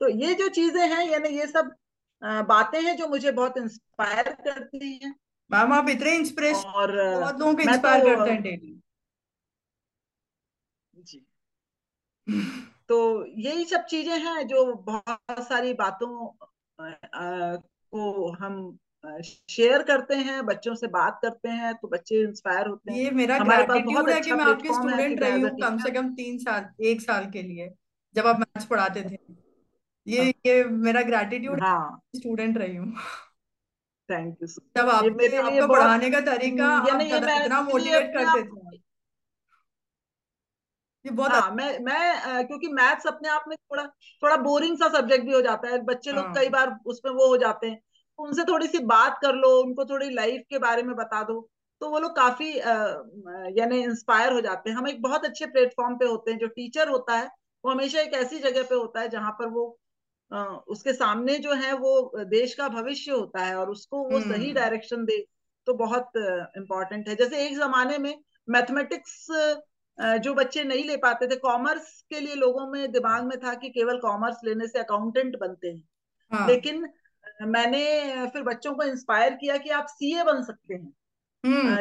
तो 0.00 0.08
ये 0.08 0.34
जो 0.34 0.48
चीज़ें 0.48 0.88
हैं 0.88 1.04
यानी 1.10 1.28
ये 1.28 1.46
सब 1.46 1.74
बातें 2.22 2.80
हैं 2.82 2.96
जो 2.96 3.08
मुझे 3.08 3.32
बहुत 3.32 3.58
इंस्पायर 3.58 4.32
करती 4.40 4.92
हैं। 4.94 5.14
मैम 5.50 5.72
आप 5.72 5.88
इतने 5.88 6.14
इंस्पिरेशन 6.16 6.68
और 6.70 6.92
बहुत 6.92 7.38
लोगों 7.40 7.54
को 7.54 7.62
इंस्पायर 7.62 8.02
तो, 8.02 8.16
करते 8.16 8.30
हैं 8.30 8.42
डेली 8.42 8.80
जी। 10.94 11.24
तो 12.88 12.98
यही 13.38 13.64
सब 13.64 13.84
चीज़ें 13.84 14.18
हैं 14.18 14.46
जो 14.46 14.64
बहुत 14.86 15.46
सारी 15.48 15.72
बातों 15.74 16.26
को 16.78 18.30
हम 18.32 18.78
शेयर 19.24 19.82
करते 19.82 20.14
हैं 20.16 20.44
बच्चों 20.46 20.74
से 20.74 20.86
बात 20.88 21.18
करते 21.22 21.48
हैं 21.48 21.74
तो 21.74 21.88
बच्चे 21.88 22.20
इंस्पायर 22.22 22.66
होते 22.66 22.92
हैं। 22.92 22.98
ये 22.98 23.10
मेरा 23.10 23.38
ग्रेटिट्यूड 23.38 24.10
है 24.10 24.20
कि 24.20 24.32
मैं 24.32 24.44
आपकी 24.44 24.68
स्टूडेंट 24.68 25.20
रही 25.20 25.40
हूँ 25.40 25.50
कम 25.60 25.78
से 25.78 25.90
कम 25.90 26.14
तीन 26.14 26.38
साल 26.38 26.68
एक 26.84 27.00
साल 27.00 27.30
के 27.30 27.42
लिए 27.42 27.74
जब 28.14 28.26
आप 28.26 28.40
मैथ्स 28.40 28.64
पढ़ाते 28.64 29.02
थे। 29.02 29.16
ये 30.08 30.22
हाँ। 30.22 30.32
ये 30.46 30.64
मेरा 30.64 31.02
ग्रेटिट्यूड 31.02 31.62
हाँ। 31.62 32.00
स्टूडेंट 32.16 32.58
रही 32.58 32.76
हूँ। 32.76 32.92
थैंक 34.08 34.36
यू 34.42 34.46
जब 34.48 34.88
आप 34.88 35.04
मेरे 35.16 35.36
आपका 35.36 35.66
पढ़ाने 35.66 36.10
का 36.10 36.20
तरीका 36.26 36.68
आप 36.68 37.00
इतना 37.02 37.60
मोटिवेट 37.62 38.12
करते 38.14 38.42
थे। 38.42 38.76
ये 41.04 41.10
बहुत 41.10 41.30
हाँ, 41.32 41.50
मैं 41.50 41.78
मैं 41.80 42.46
क्योंकि 42.46 42.68
मैथ्स 42.68 43.06
अपने 43.06 43.28
आप 43.28 43.44
में 43.48 43.56
थोड़ा 43.56 43.82
थोड़ा 44.22 44.36
बोरिंग 44.38 44.76
सा 44.78 44.88
सब्जेक्ट 44.90 45.24
भी 45.24 45.32
हो 45.32 45.40
जाता 45.42 45.68
है। 45.68 45.78
बच्चे 45.84 46.12
लोग 46.12 46.24
हाँ। 46.24 46.34
कई 46.34 46.48
बार 46.48 46.74
उसमें 46.86 47.12
वो 47.12 47.26
हो 47.28 47.36
जाते 47.36 47.66
हैं। 47.66 47.76
तो 47.78 48.24
उनसे 48.24 48.44
थोड़ी 48.44 48.66
सी 48.66 48.78
बात 48.86 49.18
कर 49.22 49.34
लो 49.34 49.50
उनको 49.62 49.84
थोड़ी 49.84 50.08
लाइफ 50.10 50.42
के 50.50 50.58
बारे 50.58 50.82
में 50.82 50.94
बता 50.96 51.22
दो। 51.22 51.40
तो 51.80 51.90
वो 51.90 51.98
लोग 51.98 52.16
काफ़ी 52.16 52.48
यानी 53.58 53.82
इंस्पायर 53.82 54.32
हो 54.32 54.40
जाते 54.40 54.70
हैं। 54.70 54.76
हम 54.76 54.88
एक 54.88 55.02
बहुत 55.02 55.24
अच्छे 55.24 55.46
प्लेटफॉर्म 55.48 55.96
पे 55.98 56.06
होते 56.06 56.30
हैं। 56.30 56.38
जो 56.38 56.46
टीचर 56.48 56.88
होता 56.88 57.16
है 57.16 57.30
वो 57.64 57.70
हमेशा 57.70 58.00
एक 58.00 58.14
ऐसी 58.14 58.38
जगह 58.38 58.62
पे 58.62 58.74
होता 58.74 59.00
है 59.00 59.08
जहाँ 59.08 59.30
पर 59.38 59.48
वो 59.50 59.66
उसके 60.30 60.92
सामने 60.92 61.38
जो 61.38 61.52
है 61.54 61.72
वो 61.74 62.24
देश 62.26 62.54
का 62.54 62.68
भविष्य 62.68 63.12
होता 63.12 63.44
है 63.44 63.54
और 63.56 63.70
उसको 63.70 64.02
वो 64.10 64.20
सही 64.20 64.52
डायरेक्शन 64.52 64.96
हम्म। 64.96 65.06
दे 65.06 65.24
तो 65.66 65.74
बहुत 65.74 66.16
इम्पोर्टेंट 66.56 67.08
है 67.08 67.14
जैसे 67.14 67.46
एक 67.46 67.56
जमाने 67.56 67.98
में 67.98 68.14
मैथमेटिक्स 68.48 69.26
जो 69.98 70.34
बच्चे 70.34 70.64
नहीं 70.64 70.84
ले 70.84 70.96
पाते 70.96 71.26
थे 71.26 71.36
कॉमर्स 71.36 72.00
के 72.10 72.20
लिए 72.20 72.34
लोगों 72.34 72.66
में 72.66 72.90
दिमाग 72.92 73.24
में 73.24 73.38
था 73.38 73.54
कि 73.54 73.68
केवल 73.70 73.98
कॉमर्स 73.98 74.40
लेने 74.44 74.68
से 74.68 74.78
अकाउंटेंट 74.78 75.36
बनते 75.36 75.68
हैं 75.68 75.82
हाँ। 76.32 76.46
लेकिन 76.48 76.88
मैंने 77.48 77.82
फिर 78.26 78.42
बच्चों 78.42 78.74
को 78.74 78.82
इंस्पायर 78.82 79.34
किया 79.34 79.56
कि 79.56 79.70
आप 79.70 79.86
सीए 79.88 80.24
बन 80.24 80.42
सकते 80.42 80.74
हैं 80.74 80.92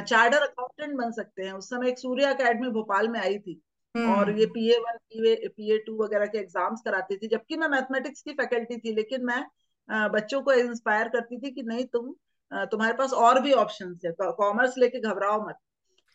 चार्टर 0.04 0.38
हम्म। 0.38 0.48
अकाउंटेंट 0.48 0.98
बन 0.98 1.12
सकते 1.12 1.44
हैं 1.44 1.54
उस 1.54 1.70
समय 1.70 1.90
एक 1.90 2.00
सूर्य 2.00 2.26
अकेडमी 2.26 2.70
भोपाल 2.70 3.08
में 3.08 3.20
आई 3.20 3.38
थी 3.40 3.62
और 4.08 4.32
ये 4.40 4.46
P 4.48 4.70
A 4.72 4.78
one 4.80 4.98
P 5.08 5.72
A 5.74 5.78
two 5.86 5.96
वगैरह 5.98 6.26
के 6.26 6.38
एग्ज़ाम्स 6.38 6.82
कराती 6.86 7.18
थी 7.18 7.28
जबकि 7.28 7.58
मैं 7.58 7.68
मैथमेटिक्स 7.70 8.22
की 8.22 8.34
फैकल्टी 8.34 8.78
थी 8.78 8.94
लेकिन 8.96 9.26
मैं 9.26 9.44
बच्चों 10.12 10.42
को 10.42 10.54
इंस्पायर 10.56 11.08
करती 11.10 11.38
थी 11.38 11.52
कि 11.52 11.64
नहीं 11.64 11.86
तुम 11.94 12.14
तुम्हारे 12.52 12.94
पास 12.94 13.14
और 13.16 13.40
भी 13.42 13.52
ऑप्शन 13.56 13.98
है 14.06 14.12
कॉमर्स 14.22 14.78
लेके 14.78 15.00
घबराओ 15.02 15.40
मत। 15.48 15.58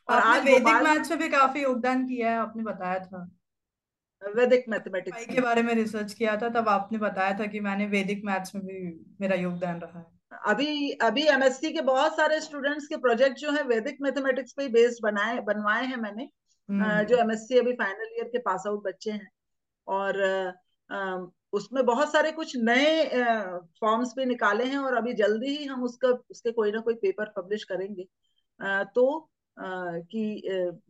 और 0.09 0.19
आज 0.19 0.45
वैदिक 0.45 0.83
मैथ्स 0.85 1.11
में 1.11 1.19
भी 1.19 1.29
काफ़ी 1.29 1.63
योगदान 1.63 2.07
किया 2.07 2.31
है 2.31 2.39
आपने 2.39 2.63
बताया 2.63 2.99
था। 3.01 3.29
वैदिक 4.23 4.65
मैथमेटिक्स 4.69 5.25
के 5.27 5.41
बारे 5.41 5.63
में 5.63 5.75
रिसर्च 5.75 6.13
किया 6.15 6.37
था 6.37 6.49
तब 6.51 6.69
आपने 6.69 6.99
बताया 6.99 7.39
था 7.39 7.47
कि 7.47 7.61
मैंने 7.61 7.87
वैदिक 7.89 8.25
मैथ्स 8.25 8.55
में 8.55 8.65
भी 8.65 8.81
मेरा 9.21 9.37
योगदान 9.37 9.81
रहा 9.81 9.99
है। 9.99 10.07
अभी 10.49 10.91
अभी 11.03 11.27
एमएससी 11.29 11.73
के 11.73 11.81
बहुत 11.83 12.17
सारे 12.17 12.41
स्टूडेंट्स 12.41 12.87
के 12.87 12.97
प्रोजेक्ट 12.99 13.39
जो 13.39 13.51
है 13.53 13.63
वैदिक 13.65 13.99
मैथमेटिक्स 14.03 14.53
पे 14.53 14.69
बेस्ड 14.71 15.03
बनाए 15.03 15.41
बनवाए 15.43 15.85
हैं 15.87 15.97
मैंने। 15.99 16.29
हम्म। 16.69 17.03
जो 17.03 17.17
एमएससी 17.17 17.59
अभी 17.59 17.73
फाइनल 17.73 18.15
ईयर 18.17 18.29
के 18.29 18.39
पास 18.39 18.65
आउट 18.67 18.83
बच्चे 18.85 19.11
हैं 19.11 19.31
और 19.89 20.21
उसमें 21.53 21.85
बहुत 21.87 22.13
सारे 22.13 22.33
कुछ 22.33 22.57
नए 22.57 23.09
फॉर्म्स 23.81 24.13
भी 24.17 24.25
निकाले 24.25 24.65
हैं 24.65 24.79
और 24.79 24.95
अभी 24.97 25.13
जल्दी 25.15 25.57
ही 25.57 25.65
हम 25.65 25.83
उसका 25.83 26.09
उसके 26.31 26.53
कोई 26.53 26.73
ना 26.73 26.81
कोई 26.81 26.95
पेपर 26.95 27.33
पब्लिश 27.37 27.65
करेंगे 27.65 28.07
तो 28.95 29.07
कि 29.57 30.25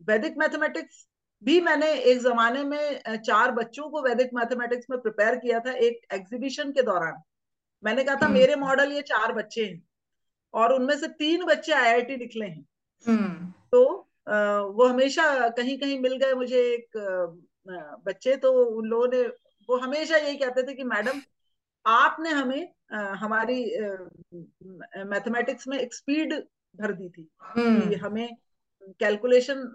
वैदिक 0.03 0.37
मैथमेटिक्स 0.37 1.07
भी 1.43 1.59
मैंने 1.61 1.91
एक 2.01 2.19
जमाने 2.19 2.63
में 2.63 3.17
चार 3.17 3.51
बच्चों 3.51 3.89
को 3.89 4.01
वैदिक 4.01 4.29
मैथमेटिक्स 4.33 4.89
में 4.89 4.99
प्रिपेयर 4.99 5.35
किया 5.35 5.59
था 5.59 5.71
एक 5.87 6.01
एग्जीबिशन 6.13 6.71
के 6.71 6.81
दौरान 6.81 7.21
मैंने 7.83 8.03
कहा 8.03 8.15
था 8.15 8.25
हम्म। 8.25 8.33
मेरे 8.33 8.55
मॉडल 8.55 8.91
ये 8.91 9.01
चार 9.01 9.33
बच्चे 9.33 9.65
हैं 9.65 9.81
और 10.53 10.73
उनमें 10.73 10.95
से 10.97 11.07
तीन 11.15 11.45
बच्चे 11.45 11.73
आईआईटी 11.73 12.17
निकले 12.17 12.45
हैं 12.45 12.65
हम्म। 13.05 13.51
तो 13.71 13.83
वो 14.27 14.87
हमेशा 14.87 15.49
कहीं 15.49 15.77
कहीं 15.77 15.99
मिल 15.99 16.17
गए 16.17 16.33
मुझे 16.33 16.59
एक 16.73 16.97
बच्चे 18.05 18.35
तो 18.35 18.51
उन 18.77 18.85
लोगों 18.85 19.07
ने 19.07 19.21
वो 19.69 19.77
हमेशा 19.77 20.17
यही 20.17 20.37
कहते 20.37 20.63
थे 20.63 20.73
कि 20.73 20.83
मैडम 20.83 21.21
आपने 21.85 22.29
हमें 22.29 22.73
हमारी 22.93 23.59
मैथमेटिक्स 25.05 25.67
में 25.67 25.77
एक 25.79 25.93
स्पीड 25.93 26.33
भर 26.75 26.91
दी 26.93 27.09
थी 27.09 27.23
कि 27.23 27.61
हम्म। 27.61 27.95
हमें 27.95 28.35
कैलकुलेशन 28.99 29.65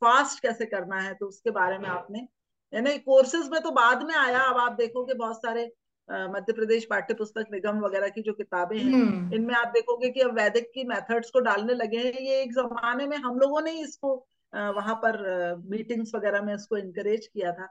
फास्ट 0.00 0.42
कैसे 0.42 0.66
करना 0.66 1.00
है 1.00 1.14
तो 1.14 1.26
उसके 1.26 1.50
बारे 1.50 1.78
में 1.78 1.88
आपने 1.88 2.26
यानी 2.72 2.98
कोर्सेज 2.98 3.48
में 3.48 3.60
तो 3.62 3.70
बाद 3.70 4.02
में 4.02 4.14
आया 4.14 4.40
अब 4.40 4.56
आप 4.56 4.72
देखोगे 4.72 5.14
बहुत 5.14 5.36
सारे 5.36 5.70
मध्य 6.10 6.52
प्रदेश 6.52 6.84
पाठ्य 6.84 7.14
पुस्तक 7.14 7.46
निगम 7.52 7.78
वगैरह 7.80 8.08
की 8.08 8.22
जो 8.22 8.32
किताबें 8.32 8.76
हैं 8.78 8.92
हम्म। 8.92 9.34
इनमें 9.34 9.54
आप 9.54 9.68
देखोगे 9.74 10.08
कि 10.10 10.20
अब 10.20 10.34
वैदिक 10.36 10.70
की 10.74 10.84
मेथड्स 10.84 11.30
को 11.30 11.40
डालने 11.40 11.74
लगे 11.74 11.98
हैं। 11.98 12.20
ये 12.20 12.40
एक 12.42 12.52
जमाने 12.54 13.06
में 13.06 13.16
हम 13.18 13.38
लोगों 13.38 13.60
ने 13.60 13.72
इसको 13.82 14.14
वहाँ 14.52 14.94
पर 15.04 15.18
मीटिंग्स 15.66 16.14
वगैरह 16.14 16.42
में 16.42 16.54
इसको 16.54 16.76
इनकरेज 16.76 17.26
किया 17.26 17.52
था। 17.52 17.68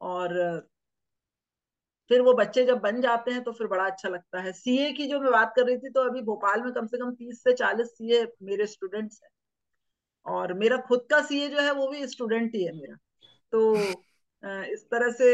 और 0.00 0.32
फिर 2.10 2.20
वो 2.20 2.32
बच्चे 2.34 2.64
जब 2.64 2.78
बन 2.80 3.00
जाते 3.00 3.30
हैं 3.30 3.42
तो 3.44 3.52
फिर 3.52 3.66
बड़ा 3.66 3.84
अच्छा 3.84 4.08
लगता 4.08 4.40
है। 4.40 4.52
सीए 4.54 4.90
की 4.92 5.06
जो 5.06 5.20
मैं 5.20 5.30
बात 5.32 5.52
कर 5.56 5.66
रही 5.66 5.76
थी 5.78 5.90
तो 5.90 6.00
अभी 6.00 6.22
भोपाल 6.22 6.62
में 6.62 6.72
कम 6.72 6.86
से 6.86 6.98
कम 6.98 7.12
तीस 7.12 7.42
से 7.44 7.52
चालीस 7.52 7.86
सीए 7.88 8.26
मेरे 8.42 8.66
स्टूडेंट्स 8.66 9.20
हैं। 9.22 9.30
और 10.26 10.52
मेरा 10.54 10.76
खुद 10.88 11.06
का 11.10 11.20
सीए 11.22 11.48
जो 11.48 11.60
है 11.60 11.72
वो 11.74 11.88
भी 11.88 12.06
स्टूडेंट 12.08 12.54
ही 12.54 12.64
है 12.64 12.72
मेरा। 12.72 12.96
तो 13.52 13.74
इस 14.72 14.84
तरह 14.90 15.10
से 15.12 15.28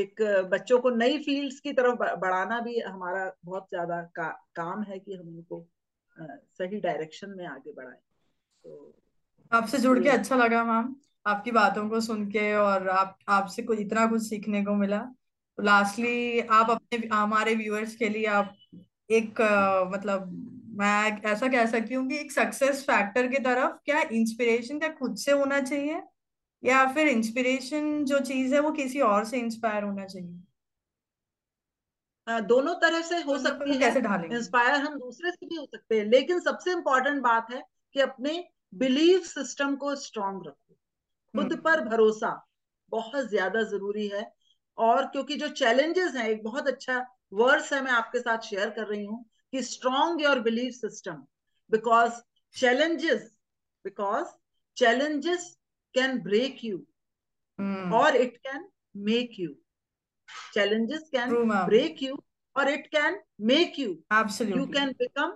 एक 0.00 0.22
बच्चों 0.50 0.78
को 0.80 0.90
नई 0.90 1.18
फील्ड्स 1.18 1.60
की 1.60 1.72
तरफ़ 1.72 2.18
बढ़ाना 2.20 2.60
भी 2.60 2.78
हमारा 2.80 3.30
बहुत 3.44 3.68
ज़्यादा 3.70 4.00
का, 4.16 4.28
काम 4.56 4.82
है 4.82 4.98
कि 4.98 5.14
हम 5.14 5.28
उनको 5.28 5.66
सही 6.58 6.80
डायरेक्शन 6.80 7.30
में 7.30 7.46
आगे 7.46 7.72
बढ़ाएँ। 7.72 7.96
तो 8.64 8.94
आपसे 9.52 9.78
जुड़ 9.78 9.98
के 9.98 10.08
अच्छा 10.08 10.36
लगा 10.36 10.64
मैम 10.64 10.94
आपकी 11.26 11.50
बातों 11.50 11.88
को 11.88 12.00
सुन 12.00 12.24
के 12.26 12.52
और 12.54 12.88
आप 12.88 13.18
आपसे 13.28 13.62
कुछ 13.62 13.78
इतना 13.78 14.06
कुछ 14.06 14.22
सीखने 14.22 14.64
को 14.64 14.74
मिला। 14.74 14.98
तो 15.58 15.62
लास्टली 15.62 16.40
आप 16.40 16.70
अपने 16.70 17.08
हमारे 17.12 17.54
व्यूअर्स 17.54 17.94
के 17.96 18.08
लिए 18.08 18.26
आप 18.26 18.54
एक 19.10 19.40
आ, 19.40 19.84
मतलब 19.84 20.30
मैं 20.80 21.20
ऐसा 21.30 21.48
कह 21.48 21.66
सकती 21.66 21.94
हूँ 21.94 22.08
कि 22.08 22.16
एक 22.16 22.32
सक्सेस 22.32 22.82
फैक्टर 22.82 23.26
की 23.26 23.38
तरफ़ 23.38 23.76
क्या 23.84 24.00
इंस्पिरेशन 24.12 24.78
क्या 24.78 24.88
खुद 24.88 25.16
से 25.16 25.32
होना 25.32 25.60
चाहिए? 25.60 26.00
या 26.62 26.86
फिर 26.92 27.08
इंस्पिरेशन 27.08 28.04
जो 28.04 28.18
चीज़ 28.20 28.54
है 28.54 28.60
वो 28.60 28.70
किसी 28.72 29.00
और 29.00 29.24
से 29.24 29.38
इंस्पायर 29.38 29.82
होना 29.82 30.04
चाहिए? 30.06 30.40
दोनों 32.26 32.74
तरह 32.74 33.02
से 33.02 33.20
हो 33.22 33.38
सकती 33.38 33.76
है 33.76 33.90
इंस्पायर 34.36 34.74
हम 34.74 34.98
दूसरे 34.98 35.30
से 35.30 35.46
भी 35.46 35.56
हो 35.56 35.64
सकते 35.66 35.98
हैं 35.98 36.04
लेकिन 36.06 36.40
सबसे 36.40 36.72
इंपॉर्टेंट 36.72 37.22
बात 37.22 37.46
है 37.52 37.62
कि 37.94 38.00
अपने 38.00 38.48
बिलीफ 38.74 39.24
सिस्टम 39.24 39.76
को 39.76 39.94
स्ट्रांग 39.94 40.46
रखो। 40.46 40.74
खुद 41.34 41.52
हम्म। 41.52 41.62
पर 41.62 41.80
भरोसा 41.80 42.30
बहुत 42.92 43.28
ज़्यादा 43.28 43.62
ज़रूरी 43.62 44.06
है 44.08 44.30
और 44.78 45.06
क्योंकि 45.06 45.36
जो 45.36 45.48
चैलेंजेस 45.48 46.14
हैं 46.14 46.28
एक 46.28 46.42
बहुत 46.44 46.68
अच्छा 46.68 47.04
वर्ड्स 47.32 47.72
है 47.72 47.80
मैं 47.84 47.92
आपके 47.92 48.18
साथ 48.18 48.38
शेयर 48.40 48.70
कर 48.70 48.86
रही 48.86 49.04
हूँ 49.04 49.24
कि 49.52 49.62
strong 49.62 50.22
your 50.22 50.40
belief 50.40 50.74
system 50.74 51.22
because 51.70 52.12
challenges 52.56 53.30
because 53.84 54.26
challenges 54.76 55.56
can 55.95 56.19
break 56.19 56.63
you 56.63 56.85
mm. 57.59 57.91
or 57.91 58.09
it 58.15 58.37
can 58.43 58.61
make 58.93 59.37
you 59.37 59.55
challenges 60.53 61.03
can 61.13 61.29
True, 61.29 61.65
break 61.67 62.01
you 62.01 62.17
or 62.55 62.67
it 62.67 62.89
can 62.91 63.15
make 63.39 63.77
you 63.77 63.99
absolutely 64.11 64.59
you 64.59 64.67
can 64.67 64.93
become 64.99 65.33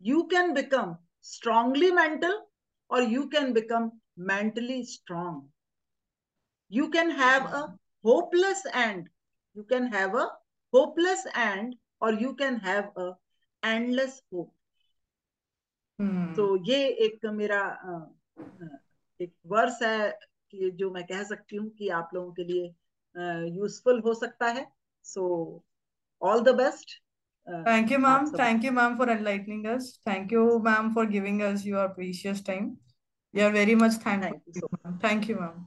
you 0.00 0.26
can 0.28 0.54
become 0.54 0.98
strongly 1.20 1.90
mental 1.90 2.48
or 2.88 3.02
you 3.02 3.28
can 3.28 3.52
become 3.52 3.92
mentally 4.16 4.84
strong 4.84 5.48
you 6.68 6.88
can 6.90 7.10
have 7.10 7.44
a 7.52 7.74
hopeless 8.04 8.62
end 8.74 9.08
you 9.54 9.64
can 9.64 9.86
have 9.92 10.14
a 10.14 10.26
hopeless 10.72 11.26
end 11.34 11.76
or 12.00 12.12
you 12.12 12.34
can 12.34 12.58
have 12.58 12.90
a 12.96 13.12
endless 13.62 14.20
hope 14.32 14.52
hmm. 15.98 16.34
so 16.34 16.56
ये 16.68 16.80
एक 17.06 17.26
मेरा 17.40 17.62
एक 19.21 19.33
verse 19.47 19.81
है 19.83 20.09
कि 20.51 20.69
जो 20.71 20.91
मैं 20.91 21.03
कह 21.07 21.23
सकती 21.23 21.55
हूँ 21.55 21.69
कि 21.69 21.89
आप 21.91 22.09
लोगों 22.13 22.31
के 22.33 22.43
लिए 22.43 22.73
यूजफुल 23.49 23.99
हो 23.99 24.13
सकता 24.13 24.47
है। 24.51 24.67
So 25.05 25.23
all 26.21 26.41
the 26.43 26.55
best 26.55 26.99
thank 27.47 27.91
you 27.91 27.97
ma'am 27.99 28.29
thank 28.33 28.65
you 28.65 28.71
ma'am 28.71 28.97
for 28.97 29.09
enlightening 29.09 29.65
us 29.67 29.93
thank 30.07 30.33
you 30.33 30.59
ma'am 30.59 30.93
for 30.95 31.05
giving 31.07 31.41
us 31.41 31.65
your 31.65 31.87
precious 31.93 32.45
time 32.47 32.75
you 33.33 33.45
are 33.45 33.51
very 33.51 33.75
much 33.75 33.99
thank 34.05 34.35
you 34.55 34.67
thank 35.03 35.29
you 35.29 35.35
ma'am 35.39 35.65